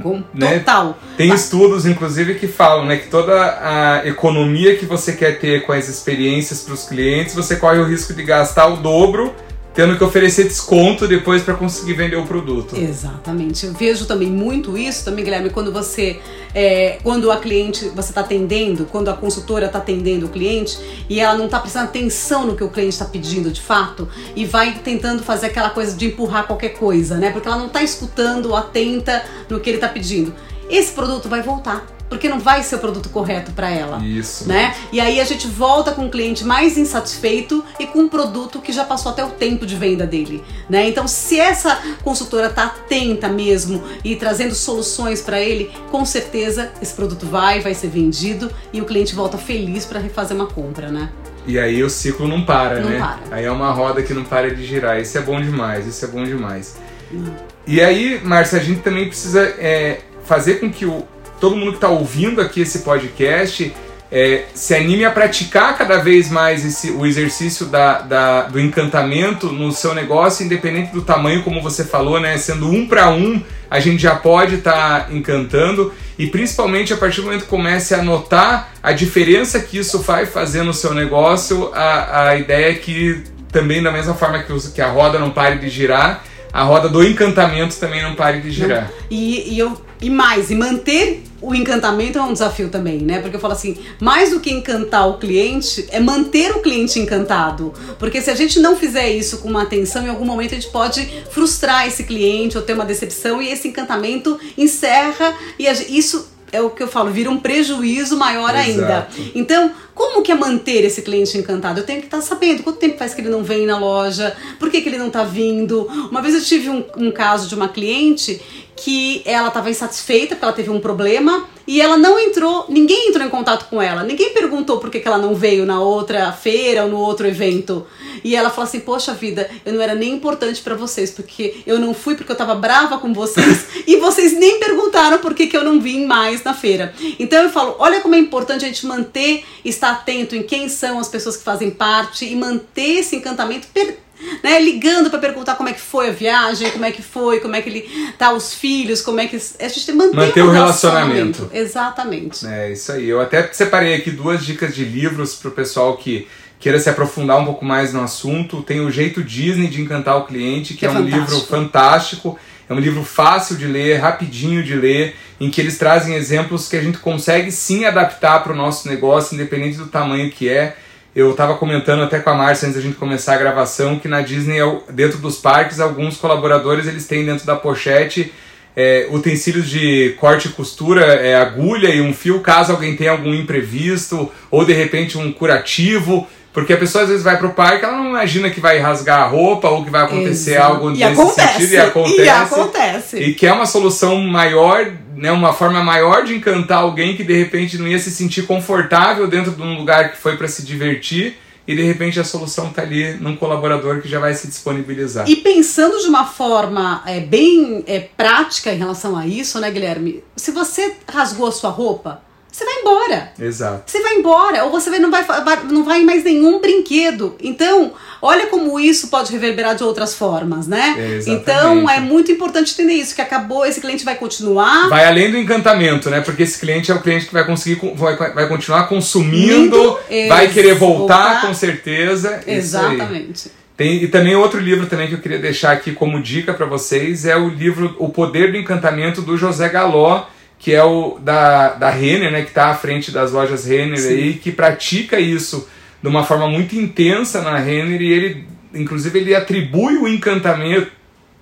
Com, 0.03 0.23
né? 0.35 0.59
Total. 0.59 0.99
Tem 1.17 1.31
tá. 1.31 1.35
estudos, 1.35 1.87
inclusive, 1.87 2.35
que 2.35 2.47
falam 2.47 2.85
né, 2.85 2.99
que 2.99 3.09
toda 3.09 3.33
a 3.35 4.07
economia 4.07 4.77
que 4.77 4.85
você 4.85 5.15
quer 5.15 5.39
ter 5.39 5.65
com 5.65 5.73
as 5.73 5.89
experiências 5.89 6.61
para 6.61 6.75
os 6.75 6.85
clientes, 6.85 7.35
você 7.35 7.57
corre 7.57 7.79
o 7.79 7.85
risco 7.85 8.13
de 8.13 8.23
gastar 8.23 8.67
o 8.67 8.77
dobro 8.77 9.35
tendo 9.77 9.95
que 9.99 10.03
oferecer 10.03 10.45
desconto 10.45 11.07
depois 11.07 11.43
para 11.43 11.53
conseguir 11.53 11.93
vender 11.93 12.17
o 12.17 12.25
produto. 12.25 12.75
Exatamente. 12.75 13.67
Eu 13.67 13.75
vejo 13.75 14.07
também 14.07 14.27
muito 14.27 14.77
isso 14.77 15.05
também, 15.05 15.23
Guilherme, 15.23 15.51
quando 15.51 15.71
você, 15.71 16.19
é, 16.55 16.99
quando 17.03 17.31
a 17.31 17.37
cliente, 17.37 17.91
você 17.95 18.09
está 18.09 18.23
atendendo, 18.23 18.87
quando 18.87 19.11
a 19.11 19.13
consultora 19.13 19.67
está 19.67 19.79
atendendo 19.79 20.25
o 20.25 20.29
cliente 20.31 20.79
e 21.11 21.21
ela 21.21 21.37
não 21.37 21.45
está 21.45 21.61
prestando 21.61 21.85
atenção 21.85 22.47
no 22.47 22.57
que 22.57 22.65
o 22.65 22.71
cliente 22.71 22.95
está 22.95 23.05
pedindo 23.05 23.51
de 23.51 23.61
fato 23.61 24.09
e 24.35 24.47
vai 24.47 24.79
tentando 24.83 25.23
fazer 25.23 25.49
aquela 25.49 25.69
coisa 25.69 25.95
de 25.95 26.07
empurrar 26.07 26.47
qualquer 26.47 26.71
coisa, 26.71 27.19
né? 27.19 27.31
Porque 27.31 27.47
ela 27.47 27.59
não 27.59 27.67
está 27.67 27.83
escutando, 27.83 28.57
atenta 28.57 29.23
no 29.51 29.61
que 29.61 29.69
ele 29.69 29.77
está 29.77 29.89
pedindo. 29.89 30.35
Esse 30.71 30.93
produto 30.93 31.29
vai 31.29 31.43
voltar 31.43 31.96
porque 32.09 32.29
não 32.29 32.39
vai 32.39 32.63
ser 32.63 32.77
o 32.77 32.79
produto 32.79 33.09
correto 33.09 33.53
para 33.53 33.69
ela. 33.71 34.05
Isso. 34.05 34.49
Né? 34.49 34.75
E 34.93 35.01
aí 35.01 35.21
a 35.21 35.25
gente 35.25 35.47
volta 35.47 35.93
com 35.93 36.07
o 36.07 36.11
cliente 36.11 36.45
mais 36.45 36.79
insatisfeito 36.79 37.65
e 37.79 37.87
com 37.87 38.01
um 38.01 38.09
produto 38.09 38.61
que 38.61 38.73
já 38.73 38.85
passou 38.85 39.13
até 39.13 39.25
o 39.25 39.31
tempo 39.31 39.67
de 39.67 39.77
venda 39.77 40.07
dele, 40.07 40.43
né? 40.69 40.89
Então, 40.89 41.09
se 41.09 41.39
essa 41.39 41.81
consultora 42.03 42.51
tá 42.51 42.65
atenta 42.65 43.29
mesmo 43.29 43.83
e 44.05 44.17
trazendo 44.17 44.55
soluções 44.55 45.21
para 45.21 45.41
ele, 45.41 45.71
com 45.91 46.05
certeza 46.05 46.71
esse 46.81 46.95
produto 46.95 47.27
vai, 47.27 47.61
vai 47.61 47.75
ser 47.75 47.89
vendido 47.89 48.51
e 48.73 48.81
o 48.81 48.85
cliente 48.85 49.15
volta 49.15 49.39
feliz 49.39 49.85
para 49.85 50.01
refazer 50.01 50.37
uma 50.37 50.47
compra, 50.47 50.89
né? 50.89 51.11
E 51.47 51.59
aí 51.59 51.83
o 51.83 51.89
ciclo 51.89 52.27
não 52.27 52.45
para, 52.45 52.81
não 52.81 52.91
né? 52.91 52.99
Para. 52.99 53.37
Aí 53.37 53.45
é 53.45 53.51
uma 53.51 53.71
roda 53.71 54.03
que 54.03 54.13
não 54.13 54.25
para 54.25 54.53
de 54.53 54.65
girar. 54.65 55.01
Isso 55.01 55.17
é 55.17 55.21
bom 55.21 55.41
demais, 55.41 55.87
isso 55.87 56.05
é 56.05 56.09
bom 56.09 56.25
demais. 56.25 56.77
Não. 57.11 57.35
E 57.67 57.81
aí, 57.81 58.21
Márcia, 58.23 58.61
a 58.61 58.63
gente 58.63 58.81
também 58.81 59.09
precisa 59.09 59.43
é, 59.59 60.01
fazer 60.25 60.61
com 60.61 60.71
que 60.71 60.87
o, 60.87 61.05
todo 61.41 61.57
mundo 61.57 61.73
que 61.73 61.77
está 61.79 61.89
ouvindo 61.89 62.41
aqui 62.41 62.61
esse 62.61 62.81
podcast 62.81 63.73
é, 64.11 64.45
se 64.55 64.75
anime 64.75 65.05
a 65.05 65.11
praticar 65.11 65.77
cada 65.77 65.99
vez 65.99 66.31
mais 66.31 66.65
esse, 66.65 66.91
o 66.91 67.05
exercício 67.05 67.67
da, 67.67 68.01
da, 68.01 68.43
do 68.43 68.61
encantamento 68.61 69.51
no 69.51 69.73
seu 69.73 69.95
negócio, 69.95 70.45
independente 70.45 70.93
do 70.93 71.03
tamanho, 71.03 71.43
como 71.43 71.61
você 71.61 71.85
falou, 71.85 72.21
né? 72.21 72.39
Sendo 72.39 72.71
um 72.71 72.87
para 72.87 73.11
um, 73.11 73.43
a 73.69 73.81
gente 73.81 74.01
já 74.01 74.15
pode 74.15 74.57
estar 74.57 75.07
tá 75.07 75.13
encantando 75.13 75.93
e 76.19 76.29
principalmente 76.29 76.93
a 76.93 76.97
partir 76.97 77.21
do 77.21 77.25
momento 77.25 77.43
que 77.43 77.49
comece 77.49 77.95
a 77.95 78.03
notar 78.03 78.73
a 78.83 78.93
diferença 78.93 79.59
que 79.61 79.79
isso 79.79 79.99
vai 80.01 80.25
fazer 80.25 80.63
no 80.63 80.73
seu 80.73 80.95
negócio, 80.95 81.71
a, 81.75 82.29
a 82.29 82.37
ideia 82.37 82.71
é 82.71 82.75
que 82.75 83.25
também 83.51 83.83
da 83.83 83.91
mesma 83.91 84.15
forma 84.15 84.43
que, 84.43 84.71
que 84.71 84.81
a 84.81 84.89
roda 84.89 85.19
não 85.19 85.31
pare 85.31 85.59
de 85.59 85.69
girar, 85.69 86.23
a 86.57 86.63
roda 86.63 86.89
do 86.89 87.05
encantamento 87.05 87.77
também 87.77 88.03
não 88.03 88.15
pare 88.15 88.41
de 88.41 88.51
girar. 88.51 88.91
E, 89.11 89.53
e, 89.53 89.59
eu, 89.59 89.79
e 90.01 90.09
mais, 90.09 90.51
e 90.51 90.55
manter 90.55 91.23
o 91.43 91.55
encantamento 91.55 92.19
é 92.19 92.23
um 92.23 92.33
desafio 92.33 92.71
também, 92.71 93.01
né? 93.01 93.21
Porque 93.21 93.37
eu 93.37 93.41
falo 93.41 93.53
assim, 93.53 93.77
mais 94.01 94.31
do 94.31 94.41
que 94.41 94.51
encantar 94.51 95.07
o 95.07 95.19
cliente, 95.19 95.87
é 95.91 96.01
manter 96.01 96.53
o 96.53 96.63
cliente 96.63 96.99
encantado. 96.99 97.75
Porque 97.99 98.23
se 98.23 98.31
a 98.31 98.35
gente 98.35 98.59
não 98.59 98.75
fizer 98.75 99.11
isso 99.11 99.37
com 99.39 99.51
uma 99.51 99.65
atenção, 99.65 100.07
em 100.07 100.09
algum 100.09 100.25
momento 100.25 100.53
a 100.53 100.55
gente 100.55 100.69
pode 100.69 101.07
frustrar 101.31 101.87
esse 101.87 102.05
cliente 102.05 102.57
ou 102.57 102.65
ter 102.65 102.73
uma 102.73 102.87
decepção 102.87 103.43
e 103.43 103.49
esse 103.53 103.69
encantamento 103.69 104.41
encerra 104.57 105.37
e 105.59 105.67
isso 105.91 106.36
é 106.57 106.61
o 106.61 106.71
que 106.71 106.83
eu 106.83 106.89
falo, 106.89 107.11
vira 107.11 107.31
um 107.31 107.39
prejuízo 107.39 108.17
maior 108.17 108.55
Exato. 108.55 108.61
ainda. 108.61 109.09
Então, 109.35 109.71
como 109.95 110.23
que 110.23 110.33
é 110.33 110.35
manter 110.35 110.85
esse 110.85 111.03
cliente 111.03 111.37
encantado? 111.39 111.81
Eu 111.81 111.85
tenho 111.85 112.01
que 112.01 112.07
estar 112.07 112.19
tá 112.19 112.23
sabendo 112.23 112.63
quanto 112.63 112.79
tempo 112.79 112.99
faz 112.99 113.15
que 113.15 113.21
ele 113.21 113.29
não 113.29 113.43
vem 113.43 113.67
na 113.67 113.79
loja, 113.79 114.37
por 114.59 114.71
que, 114.71 114.81
que 114.81 114.89
ele 114.89 114.99
não 114.99 115.09
está 115.09 115.25
vindo. 115.25 115.87
Uma 116.11 116.23
vez 116.23 116.35
eu 116.35 116.43
tive 116.43 116.71
um, 116.71 116.85
um 116.97 117.11
caso 117.11 117.49
de 117.49 117.55
uma 117.55 117.69
cliente 117.69 118.41
que 118.77 119.23
ela 119.25 119.49
estava 119.49 119.71
insatisfeita 119.71 120.35
porque 120.35 120.45
ela 120.45 120.53
teve 120.53 120.71
um 120.71 120.81
problema 120.81 121.47
e 121.67 121.81
ela 121.81 121.97
não 121.97 122.19
entrou, 122.19 122.67
ninguém 122.69 123.09
entrou 123.09 123.27
em 123.27 123.31
contato 123.31 123.69
com 123.69 123.83
ela, 123.83 124.03
ninguém 124.05 124.33
perguntou 124.33 124.79
por 124.79 124.91
que, 124.91 125.01
que 125.01 125.09
ela 125.09 125.19
não 125.19 125.35
veio 125.35 125.67
na 125.67 125.81
outra 125.81 126.33
feira 126.33 126.85
ou 126.85 126.91
no 126.91 126.99
outro 126.99 127.27
evento. 127.27 127.87
E 128.23 128.35
ela 128.37 128.51
falou 128.51 128.69
assim: 128.69 128.81
Poxa 128.81 129.13
vida, 129.13 129.51
eu 129.65 129.73
não 129.73 129.81
era 129.81 129.95
nem 129.95 130.13
importante 130.13 130.61
para 130.63 130.75
vocês, 130.75 131.11
porque 131.11 131.63
eu 131.67 131.79
não 131.79 131.93
fui 131.93 132.15
porque 132.15 132.31
eu 132.31 132.37
tava 132.37 132.55
brava 132.55 132.99
com 132.99 133.13
vocês 133.13 133.67
e 133.87 133.97
vocês 133.97 134.33
nem 134.33 134.59
perguntaram 134.61 135.19
por 135.19 135.35
que, 135.35 135.47
que 135.47 135.57
eu 135.57 135.65
não 135.65 135.81
vim 135.81 136.07
mais 136.07 136.43
na 136.45 136.55
feira. 136.55 136.95
Então 137.19 137.43
eu 137.43 137.51
falo: 137.51 137.77
Olha 137.79 138.01
como 138.01 138.15
é 138.15 138.19
importante 138.19 138.65
a 138.65 138.69
gente 138.69 138.87
manter, 138.87 139.45
estar 139.65 139.91
atento 139.91 140.35
em 140.37 140.43
quem 140.43 140.69
são 140.69 140.99
as 140.99 141.09
pessoas 141.09 141.37
que 141.37 141.45
fazem 141.45 141.71
parte 141.71 142.25
e 142.25 142.35
manter 142.35 143.01
esse 143.01 143.17
encantamento 143.17 143.67
per 143.69 144.06
né, 144.43 144.61
ligando 144.61 145.11
para 145.11 145.19
perguntar 145.19 145.55
como 145.55 145.69
é 145.69 145.73
que 145.73 145.81
foi 145.81 146.09
a 146.09 146.13
viagem, 146.13 146.71
como 146.71 146.85
é 146.85 146.91
que 146.91 147.03
foi, 147.03 147.41
como 147.41 147.55
é 147.55 147.63
que 147.63 147.69
ele 147.69 148.15
tá 148.19 148.33
os 148.33 148.55
filhos, 148.55 149.03
como 149.03 149.21
é 149.21 149.27
que 149.27 149.37
a 149.37 149.69
gente 149.69 149.93
mantém 149.93 150.15
manter 150.15 150.43
o 150.43 150.51
relacionamento. 150.51 151.49
relacionamento. 151.51 151.51
Exatamente. 151.53 152.47
É 152.47 152.73
isso 152.73 152.93
aí. 152.93 153.09
Eu 153.09 153.21
até 153.21 153.47
separei 153.53 153.95
aqui 153.95 154.11
duas 154.11 154.45
dicas 154.45 154.75
de 154.75 154.85
livros 154.85 155.35
pro 155.35 155.51
pessoal 155.51 155.97
que 155.97 156.27
queira 156.59 156.79
se 156.79 156.89
aprofundar 156.89 157.39
um 157.39 157.45
pouco 157.45 157.65
mais 157.65 157.93
no 157.93 158.03
assunto. 158.03 158.63
Tem 158.63 158.81
o 158.81 158.91
Jeito 158.91 159.23
Disney 159.23 159.69
de 159.69 159.81
Encantar 159.81 160.17
o 160.17 160.25
Cliente, 160.25 160.75
que, 160.75 160.81
que 160.81 160.87
é, 160.87 160.89
é 160.89 160.93
um 160.93 161.03
livro 161.03 161.41
fantástico. 161.41 162.39
É 162.69 162.75
um 162.75 162.81
livro 162.81 163.05
fácil 163.05 163.57
de 163.57 163.67
ler, 163.67 163.99
rapidinho 163.99 164.63
de 164.63 164.75
ler, 164.75 165.15
em 165.41 165.49
que 165.49 165.61
eles 165.61 165.79
trazem 165.79 166.15
exemplos 166.15 166.69
que 166.69 166.77
a 166.77 166.83
gente 166.83 166.99
consegue 166.99 167.53
sim 167.53 167.85
adaptar 167.85 168.43
para 168.43 168.53
o 168.53 168.57
nosso 168.57 168.89
negócio, 168.89 169.35
independente 169.35 169.77
do 169.77 169.87
tamanho 169.87 170.31
que 170.31 170.49
é. 170.49 170.77
Eu 171.17 171.31
estava 171.31 171.57
comentando 171.57 172.03
até 172.03 172.21
com 172.21 172.29
a 172.29 172.35
Márcia 172.35 172.69
antes 172.69 172.77
da 172.77 172.87
gente 172.87 172.99
começar 172.99 173.37
a 173.37 173.39
gravação 173.39 173.99
que 173.99 174.07
na 174.07 174.21
Disney, 174.21 174.59
dentro 174.91 175.17
dos 175.17 175.39
parques, 175.39 175.81
alguns 175.81 176.19
colaboradores 176.19 176.87
eles 176.87 177.07
têm 177.07 177.25
dentro 177.25 177.47
da 177.47 177.57
pochete 177.57 178.35
é, 178.77 179.09
utensílios 179.11 179.71
de 179.71 180.15
corte 180.21 180.49
e 180.49 180.53
costura, 180.53 181.03
é, 181.03 181.35
agulha 181.35 181.89
e 181.89 182.03
um 182.03 182.13
fio, 182.13 182.41
caso 182.41 182.73
alguém 182.73 182.95
tenha 182.95 183.13
algum 183.13 183.33
imprevisto 183.33 184.31
ou 184.51 184.67
de 184.67 184.75
repente 184.75 185.17
um 185.17 185.33
curativo. 185.33 186.27
Porque 186.53 186.73
a 186.73 186.77
pessoa 186.79 187.05
às 187.05 187.11
vezes 187.11 187.23
vai 187.23 187.37
pro 187.37 187.51
parque, 187.51 187.85
ela 187.85 187.99
não 187.99 188.09
imagina 188.09 188.49
que 188.49 188.61
vai 188.61 188.79
rasgar 188.79 189.21
a 189.21 189.27
roupa 189.27 189.69
ou 189.69 189.85
que 189.85 189.91
vai 189.91 190.05
acontecer 190.05 190.53
Exato. 190.53 190.73
algo 190.73 190.91
e 190.91 190.93
nesse 190.93 191.05
acontece. 191.05 191.53
sentido 191.53 191.73
e 191.73 191.77
acontece. 191.77 192.23
E 192.23 192.29
acontece. 192.29 193.17
E 193.19 193.35
que 193.35 193.47
é 193.47 193.53
uma 193.53 193.67
solução 193.67 194.19
maior, 194.23 194.91
né, 195.15 195.31
uma 195.31 195.53
forma 195.53 195.83
maior 195.83 196.25
de 196.25 196.35
encantar 196.35 196.79
alguém 196.79 197.15
que 197.15 197.23
de 197.23 197.37
repente 197.37 197.77
não 197.77 197.87
ia 197.87 197.99
se 197.99 198.11
sentir 198.11 198.47
confortável 198.47 199.27
dentro 199.29 199.53
de 199.53 199.61
um 199.61 199.77
lugar 199.77 200.13
que 200.13 200.17
foi 200.17 200.39
para 200.39 200.49
se 200.49 200.65
divertir 200.65 201.37
e 201.67 201.75
de 201.75 201.83
repente 201.83 202.21
a 202.21 202.25
solução 202.25 202.69
está 202.69 202.83
ali 202.83 203.15
num 203.15 203.37
colaborador 203.37 204.01
que 204.01 204.09
já 204.09 204.21
vai 204.21 204.35
se 204.35 204.47
disponibilizar. 204.47 205.29
E 205.29 205.37
pensando 205.37 206.01
de 206.01 206.07
uma 206.07 206.25
forma 206.25 207.03
é, 207.07 207.21
bem 207.21 207.83
é, 207.87 208.01
prática 208.01 208.73
em 208.73 208.79
relação 208.79 209.17
a 209.17 209.27
isso, 209.27 209.59
né, 209.61 209.71
Guilherme? 209.71 210.23
Se 210.37 210.53
você 210.53 210.97
rasgou 211.09 211.49
a 211.49 211.53
sua 211.53 211.71
roupa, 211.71 212.23
você 212.57 212.65
vai 212.65 212.75
embora. 212.81 213.33
Exato. 213.39 213.83
Você 213.91 214.01
vai 214.01 214.15
embora, 214.15 214.65
ou 214.65 214.71
você 214.71 214.99
não 214.99 215.11
vai, 215.11 215.23
não 215.71 215.85
vai 215.85 216.01
em 216.01 216.07
mais 216.07 216.25
nenhum 216.25 216.59
brinquedo. 216.59 217.37
Então, 217.39 217.93
olha 218.23 218.47
como 218.47 218.81
isso 218.81 219.09
pode 219.09 219.31
reverberar 219.31 219.77
de 219.77 219.85
outras 219.85 220.15
formas, 220.15 220.67
né? 220.67 220.95
É, 220.97 221.31
então, 221.31 221.89
é 221.89 222.01
muito 222.01 222.33
importante 222.33 222.73
entender 222.73 222.95
isso, 222.95 223.15
que 223.15 223.21
acabou, 223.21 223.67
esse 223.67 223.79
cliente 223.79 224.07
vai 224.07 224.15
continuar. 224.15 224.89
Vai 224.89 225.05
além 225.05 225.31
do 225.31 225.37
encantamento, 225.37 226.09
né? 226.09 226.23
Porque 226.23 226.45
esse 226.45 226.59
cliente 226.59 226.91
é 226.91 226.95
o 226.95 227.03
cliente 227.03 227.27
que 227.27 227.33
vai 227.35 227.45
conseguir, 227.45 227.79
vai, 227.95 228.17
vai 228.17 228.49
continuar 228.49 228.89
consumindo, 228.89 229.99
vai 230.27 230.49
querer 230.49 230.77
voltar, 230.77 231.35
voltar, 231.35 231.47
com 231.47 231.53
certeza. 231.53 232.41
Exatamente. 232.47 233.51
Tem, 233.77 234.03
e 234.03 234.09
também 234.09 234.35
outro 234.35 234.59
livro 234.59 234.87
também 234.87 235.09
que 235.09 235.15
eu 235.15 235.21
queria 235.21 235.39
deixar 235.39 235.73
aqui 235.73 235.93
como 235.93 236.23
dica 236.23 236.55
para 236.55 236.65
vocês 236.65 237.27
é 237.27 237.37
o 237.37 237.51
livro 237.51 237.95
O 237.99 238.09
Poder 238.09 238.51
do 238.51 238.57
Encantamento 238.57 239.21
do 239.21 239.37
José 239.37 239.69
Galó, 239.69 240.25
que 240.59 240.73
é 240.73 240.83
o 240.83 241.19
da, 241.19 241.75
da 241.75 241.91
Renner, 241.91 242.33
né, 242.33 242.43
que 242.43 242.49
está 242.49 242.71
à 242.71 242.75
frente 242.75 243.11
das 243.11 243.33
lojas 243.33 243.67
Renner 243.67 243.99
Sim. 243.99 244.09
aí, 244.09 244.35
que 244.35 244.51
pratica 244.51 245.21
isso 245.21 245.69
de 246.03 246.09
uma 246.09 246.25
forma 246.25 246.49
muito 246.49 246.77
intensa 246.77 247.43
na 247.43 247.59
Renner 247.59 248.01
e 248.01 248.13
ele, 248.13 248.45
inclusive, 248.75 249.19
ele 249.19 249.35
atribui 249.35 249.97
o 249.97 250.09
encantamento, 250.09 250.91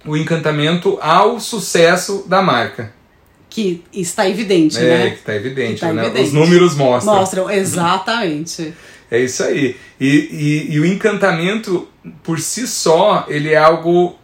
o 0.05 0.17
encantamento 0.17 0.99
ao 1.01 1.39
sucesso 1.41 2.25
da 2.29 2.43
marca. 2.43 2.93
que 3.49 3.85
está 3.93 4.29
evidente, 4.29 4.79
é, 4.79 4.83
né? 4.83 5.11
que 5.11 5.17
está 5.19 5.35
evidente, 5.35 5.81
tá 5.81 5.93
né? 5.93 6.07
evidente. 6.07 6.27
Os 6.27 6.33
números 6.33 6.75
mostram. 6.75 7.15
Mostram, 7.15 7.51
exatamente. 7.51 8.75
É 9.11 9.21
isso 9.21 9.45
aí. 9.45 9.77
E, 10.01 10.09
e, 10.09 10.75
e, 10.75 10.81
o 10.81 10.85
encantamento, 10.85 11.87
por 12.23 12.41
si 12.41 12.67
só, 12.67 13.27
ele 13.29 13.53
é 13.53 13.57
algo 13.57 14.19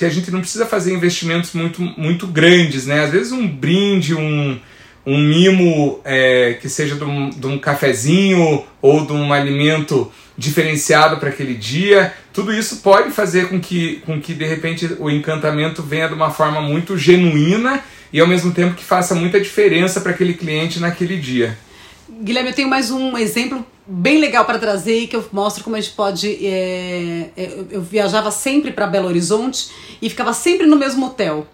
que 0.00 0.04
a 0.06 0.08
gente 0.08 0.30
não 0.30 0.40
precisa 0.40 0.64
fazer 0.64 0.94
investimentos 0.94 1.52
muito, 1.52 1.82
muito 1.82 2.26
grandes, 2.26 2.86
né? 2.86 3.04
Às 3.04 3.10
vezes 3.10 3.32
um 3.32 3.46
brinde, 3.46 4.14
um, 4.14 4.58
um 5.04 5.18
mimo 5.18 6.00
é, 6.06 6.54
que 6.54 6.70
seja 6.70 6.94
de 6.94 7.04
um, 7.04 7.28
de 7.28 7.46
um 7.46 7.58
cafezinho 7.58 8.64
ou 8.80 9.04
de 9.04 9.12
um 9.12 9.30
alimento 9.30 10.10
diferenciado 10.38 11.18
para 11.18 11.28
aquele 11.28 11.52
dia, 11.52 12.14
tudo 12.32 12.50
isso 12.50 12.78
pode 12.78 13.10
fazer 13.10 13.50
com 13.50 13.60
que, 13.60 13.96
com 14.06 14.18
que 14.18 14.32
de 14.32 14.46
repente 14.46 14.96
o 14.98 15.10
encantamento 15.10 15.82
venha 15.82 16.08
de 16.08 16.14
uma 16.14 16.30
forma 16.30 16.62
muito 16.62 16.96
genuína 16.96 17.84
e 18.10 18.20
ao 18.20 18.26
mesmo 18.26 18.54
tempo 18.54 18.74
que 18.74 18.82
faça 18.82 19.14
muita 19.14 19.38
diferença 19.38 20.00
para 20.00 20.12
aquele 20.12 20.32
cliente 20.32 20.80
naquele 20.80 21.18
dia. 21.18 21.58
Guilherme, 22.22 22.48
eu 22.48 22.56
tenho 22.56 22.70
mais 22.70 22.90
um 22.90 23.18
exemplo 23.18 23.66
bem 23.90 24.20
legal 24.20 24.44
para 24.44 24.58
trazer 24.58 25.00
e 25.00 25.06
que 25.08 25.16
eu 25.16 25.28
mostro 25.32 25.64
como 25.64 25.74
a 25.74 25.80
gente 25.80 25.94
pode. 25.94 26.46
É, 26.46 27.30
é, 27.36 27.64
eu 27.70 27.82
viajava 27.82 28.30
sempre 28.30 28.70
para 28.70 28.86
Belo 28.86 29.08
Horizonte 29.08 29.70
e 30.00 30.08
ficava 30.08 30.32
sempre 30.32 30.66
no 30.66 30.76
mesmo 30.76 31.06
hotel. 31.06 31.46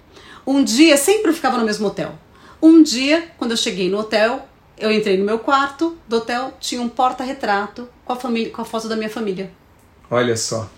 Um 0.47 0.63
dia, 0.63 0.97
sempre 0.97 1.33
ficava 1.33 1.57
no 1.57 1.65
mesmo 1.65 1.87
hotel. 1.87 2.15
Um 2.61 2.83
dia, 2.83 3.29
quando 3.39 3.53
eu 3.53 3.57
cheguei 3.57 3.91
no 3.91 3.99
hotel, 3.99 4.47
eu 4.79 4.93
entrei 4.93 5.17
no 5.17 5.25
meu 5.25 5.39
quarto 5.39 5.97
do 6.07 6.17
hotel, 6.17 6.53
tinha 6.61 6.81
um 6.81 6.89
porta-retrato 6.89 7.89
com 8.05 8.13
a 8.13 8.17
família, 8.17 8.53
com 8.53 8.63
a 8.63 8.65
foto 8.65 8.89
da 8.89 8.97
minha 8.97 9.11
família. 9.11 9.51
Olha 10.11 10.37
só. 10.37 10.69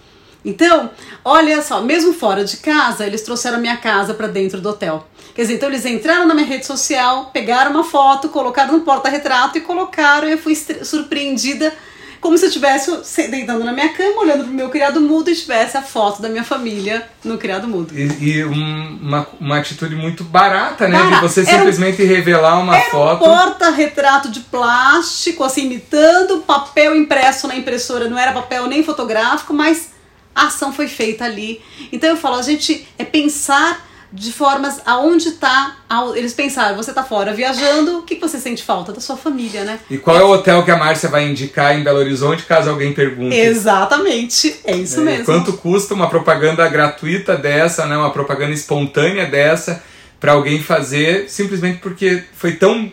Então, 0.45 0.91
olha 1.25 1.61
só, 1.61 1.83
mesmo 1.83 2.13
fora 2.13 2.45
de 2.45 2.59
casa, 2.59 3.07
eles 3.07 3.23
trouxeram 3.23 3.59
a 3.59 3.61
minha 3.61 3.77
casa 3.77 4.15
para 4.15 4.29
dentro 4.29 4.61
do 4.61 4.69
hotel. 4.71 5.07
Quer 5.39 5.43
dizer, 5.43 5.55
então 5.55 5.69
eles 5.69 5.87
entraram 5.87 6.27
na 6.27 6.35
minha 6.35 6.49
rede 6.49 6.67
social, 6.67 7.31
pegaram 7.33 7.71
uma 7.71 7.85
foto, 7.85 8.29
colocaram 8.29 8.73
no 8.73 8.81
porta-retrato 8.81 9.57
e 9.57 9.61
colocaram, 9.61 10.29
e 10.29 10.33
eu 10.33 10.39
fui 10.39 10.53
surpreendida 10.83 11.73
como 12.21 12.37
se 12.37 12.45
eu 12.45 12.49
estivesse 12.49 13.29
deitando 13.31 13.63
na 13.63 13.73
minha 13.73 13.91
cama, 13.91 14.21
olhando 14.21 14.43
pro 14.43 14.53
meu 14.53 14.69
criado 14.69 15.01
mudo 15.01 15.31
e 15.31 15.37
tivesse 15.37 15.77
a 15.77 15.83
foto 15.83 16.21
da 16.21 16.29
minha 16.29 16.43
família 16.43 17.09
no 17.23 17.39
criado 17.39 17.69
mudo. 17.69 17.97
E, 17.97 18.09
e 18.21 18.45
um, 18.45 18.99
uma, 19.01 19.29
uma 19.39 19.59
atitude 19.59 19.95
muito 19.95 20.25
barata, 20.25 20.89
né? 20.89 20.99
de 21.07 21.21
você 21.21 21.45
simplesmente 21.47 22.03
um, 22.03 22.07
revelar 22.09 22.59
uma 22.59 22.77
era 22.77 22.91
foto. 22.91 23.23
Um 23.23 23.29
porta-retrato 23.29 24.33
de 24.33 24.41
plástico, 24.41 25.45
assim, 25.45 25.67
imitando 25.67 26.39
papel 26.39 26.97
impresso 26.97 27.47
na 27.47 27.55
impressora, 27.55 28.09
não 28.09 28.19
era 28.19 28.33
papel 28.33 28.67
nem 28.67 28.83
fotográfico, 28.83 29.55
mas 29.55 29.91
a 30.35 30.49
ação 30.49 30.73
foi 30.73 30.89
feita 30.89 31.25
ali. 31.25 31.63
Então 31.93 32.11
eu 32.11 32.17
falo, 32.17 32.35
a 32.35 32.43
gente 32.43 32.89
é 32.99 33.05
pensar 33.05 33.87
de 34.13 34.33
formas 34.33 34.81
aonde 34.87 35.33
tá. 35.33 35.77
Eles 36.15 36.33
pensaram, 36.33 36.77
você 36.77 36.93
tá 36.93 37.03
fora 37.03 37.33
viajando, 37.33 37.99
o 37.99 38.03
que 38.03 38.17
você 38.17 38.39
sente 38.39 38.63
falta? 38.63 38.93
Da 38.93 39.01
sua 39.01 39.17
família, 39.17 39.65
né? 39.65 39.79
E 39.91 39.99
qual 39.99 40.17
é, 40.17 40.23
o 40.23 40.31
hotel 40.31 40.65
que 40.65 40.71
a 40.71 40.77
Márcia 40.77 41.09
vai 41.09 41.29
indicar 41.29 41.79
em 41.79 41.83
Belo 41.83 41.99
Horizonte, 41.99 42.45
caso 42.45 42.71
alguém 42.71 42.93
pergunte? 42.93 43.37
Exatamente, 43.37 44.61
é 44.65 44.77
isso 44.77 45.01
é, 45.01 45.05
mesmo. 45.05 45.25
Quanto 45.25 45.53
custa 45.55 45.95
uma 45.95 46.09
propaganda 46.09 46.67
gratuita 46.69 47.37
dessa, 47.37 47.87
né? 47.87 47.97
Uma 47.97 48.11
propaganda 48.11 48.53
espontânea 48.53 49.27
dessa 49.27 49.83
para 50.19 50.33
alguém 50.33 50.63
fazer, 50.63 51.29
simplesmente 51.29 51.79
porque 51.79 52.25
foi 52.33 52.53
tão 52.53 52.91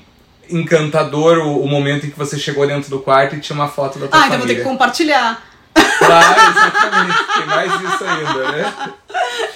encantador 0.49 1.39
o, 1.39 1.63
o, 1.63 1.67
momento 1.67 2.05
em 2.05 2.11
que 2.11 2.17
você 2.17 2.37
chegou 2.37 2.67
dentro 2.67 2.89
do 2.89 2.99
quarto 2.99 3.35
e 3.35 3.39
tinha 3.39 3.55
uma 3.55 3.67
foto 3.67 3.97
da 3.97 4.07
tua 4.07 4.17
ah, 4.19 4.21
família. 4.21 4.23
Ah, 4.23 4.27
então 4.27 4.39
vou 4.39 4.47
ter 4.47 4.55
que 4.55 4.63
compartilhar. 4.63 5.43
Claro, 5.97 6.41
exatamente. 6.49 7.17
Tem 7.37 7.45
mais 7.45 7.73
isso 7.73 8.03
ainda, 8.03 8.51
né? 8.51 8.73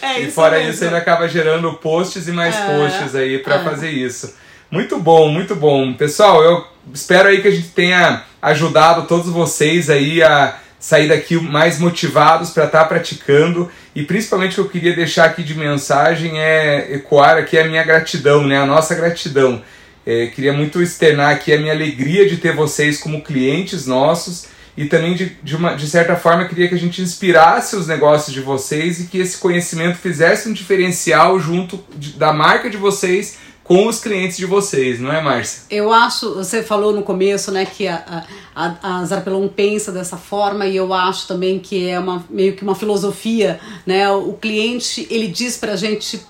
É 0.02 0.22
e 0.22 0.32
fora 0.32 0.58
mesmo. 0.58 0.72
isso, 0.72 0.84
ainda 0.86 0.98
acaba 0.98 1.28
gerando 1.28 1.74
posts 1.74 2.28
e 2.28 2.32
mais 2.32 2.56
é, 2.56 2.66
posts 2.66 3.16
aí 3.16 3.40
para 3.40 3.56
é. 3.56 3.64
fazer 3.64 3.90
isso. 3.90 4.36
Muito 4.72 5.00
bom, 5.00 5.30
muito 5.30 5.56
bom. 5.56 5.94
Pessoal, 5.94 6.44
eu 6.44 6.66
espero 6.94 7.30
aí 7.30 7.42
que 7.42 7.48
a 7.48 7.52
gente 7.52 7.70
tenha 7.70 8.24
ajudado 8.42 9.08
todos 9.08 9.30
vocês 9.30 9.90
aí 9.90 10.22
a 10.22 10.56
sair 10.80 11.10
daqui 11.10 11.36
mais 11.36 11.78
motivados 11.78 12.52
para 12.52 12.66
estar 12.66 12.80
tá 12.80 12.86
praticando 12.86 13.70
e 13.94 14.04
principalmente 14.04 14.54
o 14.54 14.56
que 14.56 14.62
eu 14.62 14.70
queria 14.70 14.96
deixar 14.96 15.26
aqui 15.26 15.44
de 15.44 15.54
mensagem 15.54 16.40
é 16.40 16.94
ecoar 16.94 17.38
aqui 17.38 17.58
a 17.58 17.66
minha 17.66 17.84
gratidão, 17.84 18.46
né? 18.48 18.58
A 18.58 18.66
nossa 18.66 18.96
gratidão. 18.96 19.62
É, 20.06 20.28
queria 20.28 20.54
muito 20.54 20.82
externar 20.82 21.32
aqui 21.32 21.54
a 21.54 21.58
minha 21.58 21.74
alegria 21.74 22.28
de 22.28 22.38
ter 22.38 22.56
vocês 22.56 22.98
como 22.98 23.22
clientes 23.22 23.86
nossos 23.86 24.48
e 24.80 24.86
também 24.86 25.14
de, 25.14 25.36
de, 25.44 25.58
uma, 25.58 25.74
de 25.74 25.86
certa 25.86 26.16
forma 26.16 26.48
queria 26.48 26.70
que 26.70 26.74
a 26.74 26.78
gente 26.78 27.02
inspirasse 27.02 27.76
os 27.76 27.86
negócios 27.86 28.34
de 28.34 28.40
vocês 28.40 29.02
e 29.02 29.08
que 29.08 29.18
esse 29.18 29.38
conhecimento 29.38 29.98
fizesse 29.98 30.48
um 30.48 30.54
diferencial 30.54 31.38
junto 31.38 31.84
de, 31.98 32.14
da 32.14 32.32
marca 32.32 32.70
de 32.70 32.78
vocês 32.78 33.40
com 33.62 33.88
os 33.88 34.00
clientes 34.00 34.38
de 34.38 34.46
vocês, 34.46 34.98
não 34.98 35.12
é, 35.12 35.22
Márcia? 35.22 35.64
Eu 35.70 35.92
acho, 35.92 36.34
você 36.34 36.64
falou 36.64 36.94
no 36.94 37.04
começo, 37.04 37.52
né, 37.52 37.66
que 37.66 37.90
a, 37.90 38.26
a, 38.56 39.00
a 39.02 39.06
Zarpelon 39.06 39.50
pensa 39.50 39.92
dessa 39.92 40.16
forma 40.16 40.66
e 40.66 40.78
eu 40.78 40.94
acho 40.94 41.28
também 41.28 41.60
que 41.60 41.90
é 41.90 42.00
uma, 42.00 42.24
meio 42.30 42.56
que 42.56 42.64
uma 42.64 42.74
filosofia, 42.74 43.60
né, 43.86 44.10
o 44.10 44.32
cliente, 44.32 45.06
ele 45.12 45.28
diz 45.28 45.58
pra 45.58 45.76
gente 45.76 46.26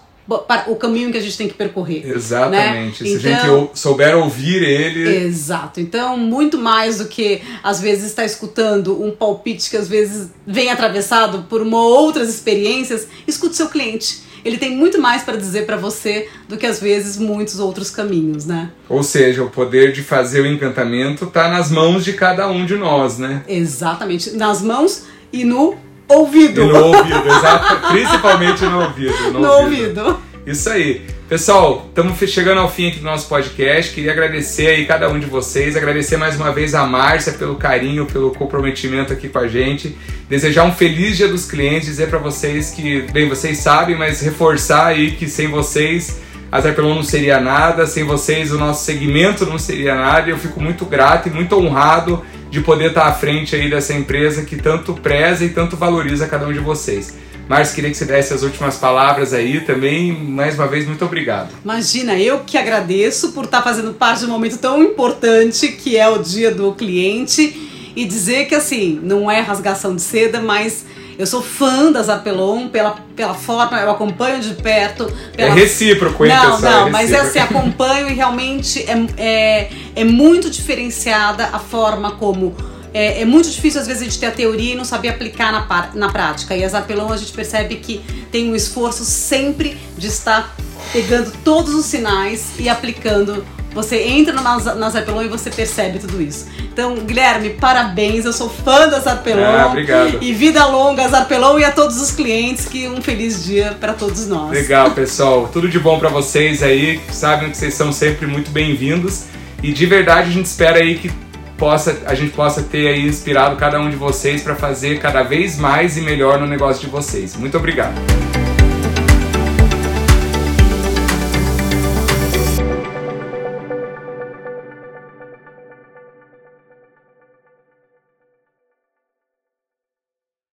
o 0.67 0.75
caminho 0.75 1.11
que 1.11 1.17
a 1.17 1.21
gente 1.21 1.37
tem 1.37 1.47
que 1.47 1.55
percorrer. 1.55 2.05
Né? 2.05 2.13
Exatamente. 2.15 3.03
Né? 3.03 3.09
Se 3.09 3.15
então, 3.15 3.31
a 3.31 3.33
gente 3.33 3.43
então 3.43 3.71
souber 3.73 4.15
ouvir 4.15 4.61
ele. 4.63 5.25
Exato. 5.25 5.79
Então, 5.79 6.17
muito 6.17 6.57
mais 6.57 6.99
do 6.99 7.05
que 7.05 7.41
às 7.63 7.81
vezes 7.81 8.05
estar 8.05 8.25
escutando 8.25 9.03
um 9.03 9.11
palpite 9.11 9.69
que 9.69 9.77
às 9.77 9.87
vezes 9.87 10.29
vem 10.45 10.69
atravessado 10.69 11.45
por 11.49 11.61
uma 11.61 11.81
outras 11.81 12.29
experiências, 12.29 13.07
escute 13.27 13.55
seu 13.55 13.69
cliente. 13.69 14.29
Ele 14.45 14.57
tem 14.57 14.75
muito 14.75 15.01
mais 15.01 15.23
para 15.23 15.35
dizer 15.35 15.65
para 15.65 15.75
você 15.75 16.29
do 16.47 16.57
que 16.57 16.65
às 16.65 16.79
vezes 16.79 17.17
muitos 17.17 17.59
outros 17.59 17.89
caminhos, 17.89 18.45
né? 18.45 18.71
Ou 18.87 19.03
seja, 19.03 19.43
o 19.43 19.49
poder 19.49 19.91
de 19.91 20.01
fazer 20.01 20.41
o 20.41 20.47
encantamento 20.47 21.25
está 21.25 21.49
nas 21.49 21.69
mãos 21.69 22.05
de 22.05 22.13
cada 22.13 22.49
um 22.49 22.65
de 22.65 22.75
nós, 22.75 23.17
né? 23.17 23.43
Exatamente, 23.47 24.31
nas 24.31 24.61
mãos 24.61 25.03
e 25.33 25.43
no 25.43 25.75
ouvido. 26.09 26.63
E 26.63 26.67
no 26.67 26.85
ouvido, 26.85 27.27
exato. 27.27 27.87
Principalmente 27.91 28.65
no 28.65 28.81
ouvido. 28.81 29.31
No, 29.31 29.39
no 29.39 29.51
ouvido. 29.51 30.01
ouvido. 30.01 30.19
Isso 30.45 30.69
aí. 30.69 31.01
Pessoal, 31.29 31.85
estamos 31.87 32.17
chegando 32.27 32.59
ao 32.59 32.71
fim 32.71 32.87
aqui 32.87 32.97
do 32.97 33.05
nosso 33.05 33.29
podcast. 33.29 33.93
Queria 33.93 34.11
agradecer 34.11 34.67
aí 34.67 34.85
cada 34.85 35.07
um 35.09 35.19
de 35.19 35.27
vocês, 35.27 35.77
agradecer 35.77 36.17
mais 36.17 36.35
uma 36.35 36.51
vez 36.51 36.73
a 36.73 36.87
Márcia 36.87 37.33
pelo 37.33 37.55
carinho, 37.55 38.07
pelo 38.07 38.31
comprometimento 38.31 39.13
aqui 39.13 39.29
com 39.29 39.37
a 39.37 39.47
gente. 39.47 39.95
Desejar 40.27 40.63
um 40.63 40.71
feliz 40.71 41.17
Dia 41.17 41.27
dos 41.27 41.45
Clientes, 41.45 41.85
dizer 41.85 42.09
para 42.09 42.17
vocês 42.17 42.71
que, 42.71 43.03
bem, 43.11 43.29
vocês 43.29 43.59
sabem, 43.59 43.95
mas 43.95 44.21
reforçar 44.21 44.87
aí 44.87 45.11
que 45.11 45.27
sem 45.27 45.47
vocês 45.47 46.19
a 46.51 46.59
Zarpelon 46.59 46.95
não 46.95 47.03
seria 47.03 47.39
nada, 47.39 47.85
sem 47.85 48.03
vocês 48.03 48.51
o 48.51 48.57
nosso 48.57 48.83
segmento 48.83 49.45
não 49.45 49.59
seria 49.59 49.93
nada. 49.93 50.27
E 50.27 50.31
eu 50.31 50.37
fico 50.37 50.59
muito 50.59 50.83
grato 50.85 51.29
e 51.29 51.31
muito 51.31 51.55
honrado 51.55 52.23
de 52.49 52.61
poder 52.61 52.89
estar 52.89 53.05
à 53.05 53.13
frente 53.13 53.55
aí 53.55 53.69
dessa 53.69 53.93
empresa 53.93 54.43
que 54.43 54.55
tanto 54.55 54.93
preza 54.93 55.45
e 55.45 55.49
tanto 55.49 55.77
valoriza 55.77 56.27
cada 56.27 56.47
um 56.47 56.53
de 56.53 56.59
vocês. 56.59 57.13
Márcio, 57.47 57.73
queria 57.73 57.89
que 57.89 57.97
você 57.97 58.05
desse 58.05 58.31
as 58.31 58.43
últimas 58.43 58.77
palavras 58.77 59.33
aí 59.33 59.61
também. 59.61 60.13
Mais 60.13 60.53
uma 60.53 60.67
vez, 60.67 60.85
muito 60.85 61.03
obrigado. 61.03 61.49
Imagina, 61.63 62.17
eu 62.19 62.41
que 62.41 62.57
agradeço 62.57 63.31
por 63.31 63.45
estar 63.45 63.63
fazendo 63.63 63.91
parte 63.93 64.19
de 64.19 64.25
um 64.27 64.29
momento 64.29 64.59
tão 64.59 64.83
importante 64.83 65.69
que 65.69 65.97
é 65.97 66.07
o 66.07 66.19
dia 66.19 66.51
do 66.51 66.73
cliente 66.73 67.91
e 67.95 68.05
dizer 68.05 68.45
que 68.45 68.53
assim, 68.53 68.99
não 69.01 69.31
é 69.31 69.39
rasgação 69.39 69.95
de 69.95 70.01
seda, 70.03 70.39
mas 70.39 70.85
eu 71.19 71.27
sou 71.27 71.41
fã 71.41 71.91
da 71.91 72.01
Zapelon 72.01 72.69
pela, 72.69 72.91
pela 73.13 73.33
forma, 73.33 73.77
eu 73.77 73.91
acompanho 73.91 74.39
de 74.39 74.53
perto. 74.53 75.05
Pela... 75.35 75.49
É 75.49 75.53
recíproco, 75.53 76.23
hein, 76.23 76.31
Não, 76.31 76.55
pessoal? 76.55 76.71
não, 76.71 76.87
é 76.87 76.91
mas 76.91 77.13
assim, 77.13 77.39
acompanho 77.39 78.09
e 78.09 78.13
realmente 78.13 78.85
é, 78.89 79.05
é, 79.17 79.69
é 79.97 80.03
muito 80.05 80.49
diferenciada 80.49 81.49
a 81.51 81.59
forma 81.59 82.11
como 82.11 82.55
é, 82.93 83.21
é, 83.21 83.25
muito 83.25 83.49
difícil 83.49 83.81
às 83.81 83.85
vezes 83.85 84.01
a 84.01 84.05
gente 84.05 84.17
ter 84.17 84.27
a 84.27 84.31
teoria 84.31 84.71
e 84.71 84.75
não 84.75 84.85
saber 84.85 85.09
aplicar 85.09 85.51
na, 85.51 85.91
na 85.93 86.09
prática. 86.09 86.55
E 86.55 86.63
a 86.63 86.69
Zapelon 86.69 87.11
a 87.11 87.17
gente 87.17 87.33
percebe 87.33 87.75
que 87.75 87.99
tem 88.31 88.49
um 88.49 88.55
esforço 88.55 89.03
sempre 89.03 89.77
de 89.97 90.07
estar 90.07 90.55
pegando 90.93 91.33
todos 91.43 91.75
os 91.75 91.85
sinais 91.85 92.51
e 92.57 92.69
aplicando. 92.69 93.45
Você 93.73 94.01
entra 94.01 94.33
na, 94.33 94.57
na 94.75 94.89
Zapelon 94.89 95.23
e 95.23 95.27
você 95.27 95.49
percebe 95.49 95.99
tudo 95.99 96.21
isso. 96.21 96.47
Então, 96.71 96.95
Guilherme, 96.95 97.51
parabéns, 97.51 98.25
eu 98.25 98.33
sou 98.33 98.49
fã 98.49 98.87
da 98.87 98.99
Zarpelon. 98.99 99.43
Ah, 99.43 99.67
obrigado. 99.67 100.17
E 100.21 100.33
vida 100.33 100.65
longa 100.65 101.05
a 101.05 101.07
Zarpelon 101.07 101.59
e 101.59 101.63
a 101.63 101.71
todos 101.71 102.01
os 102.01 102.11
clientes, 102.11 102.65
que 102.65 102.87
um 102.87 103.01
feliz 103.01 103.43
dia 103.43 103.77
para 103.79 103.93
todos 103.93 104.27
nós. 104.27 104.51
Legal, 104.51 104.91
pessoal. 104.95 105.49
Tudo 105.51 105.69
de 105.69 105.79
bom 105.79 105.99
para 105.99 106.09
vocês 106.09 106.63
aí, 106.63 106.99
sabem 107.11 107.51
que 107.51 107.57
vocês 107.57 107.73
são 107.73 107.91
sempre 107.91 108.25
muito 108.25 108.49
bem-vindos. 108.49 109.25
E 109.61 109.71
de 109.71 109.85
verdade 109.85 110.29
a 110.29 110.33
gente 110.33 110.45
espera 110.45 110.79
aí 110.79 110.95
que 110.95 111.11
possa, 111.57 112.01
a 112.05 112.15
gente 112.15 112.31
possa 112.31 112.63
ter 112.63 112.87
aí 112.87 113.05
inspirado 113.05 113.55
cada 113.57 113.79
um 113.79 113.89
de 113.89 113.97
vocês 113.97 114.41
para 114.41 114.55
fazer 114.55 114.99
cada 114.99 115.21
vez 115.21 115.57
mais 115.57 115.97
e 115.97 116.01
melhor 116.01 116.39
no 116.39 116.47
negócio 116.47 116.81
de 116.81 116.87
vocês. 116.87 117.35
Muito 117.35 117.57
obrigado. 117.57 117.95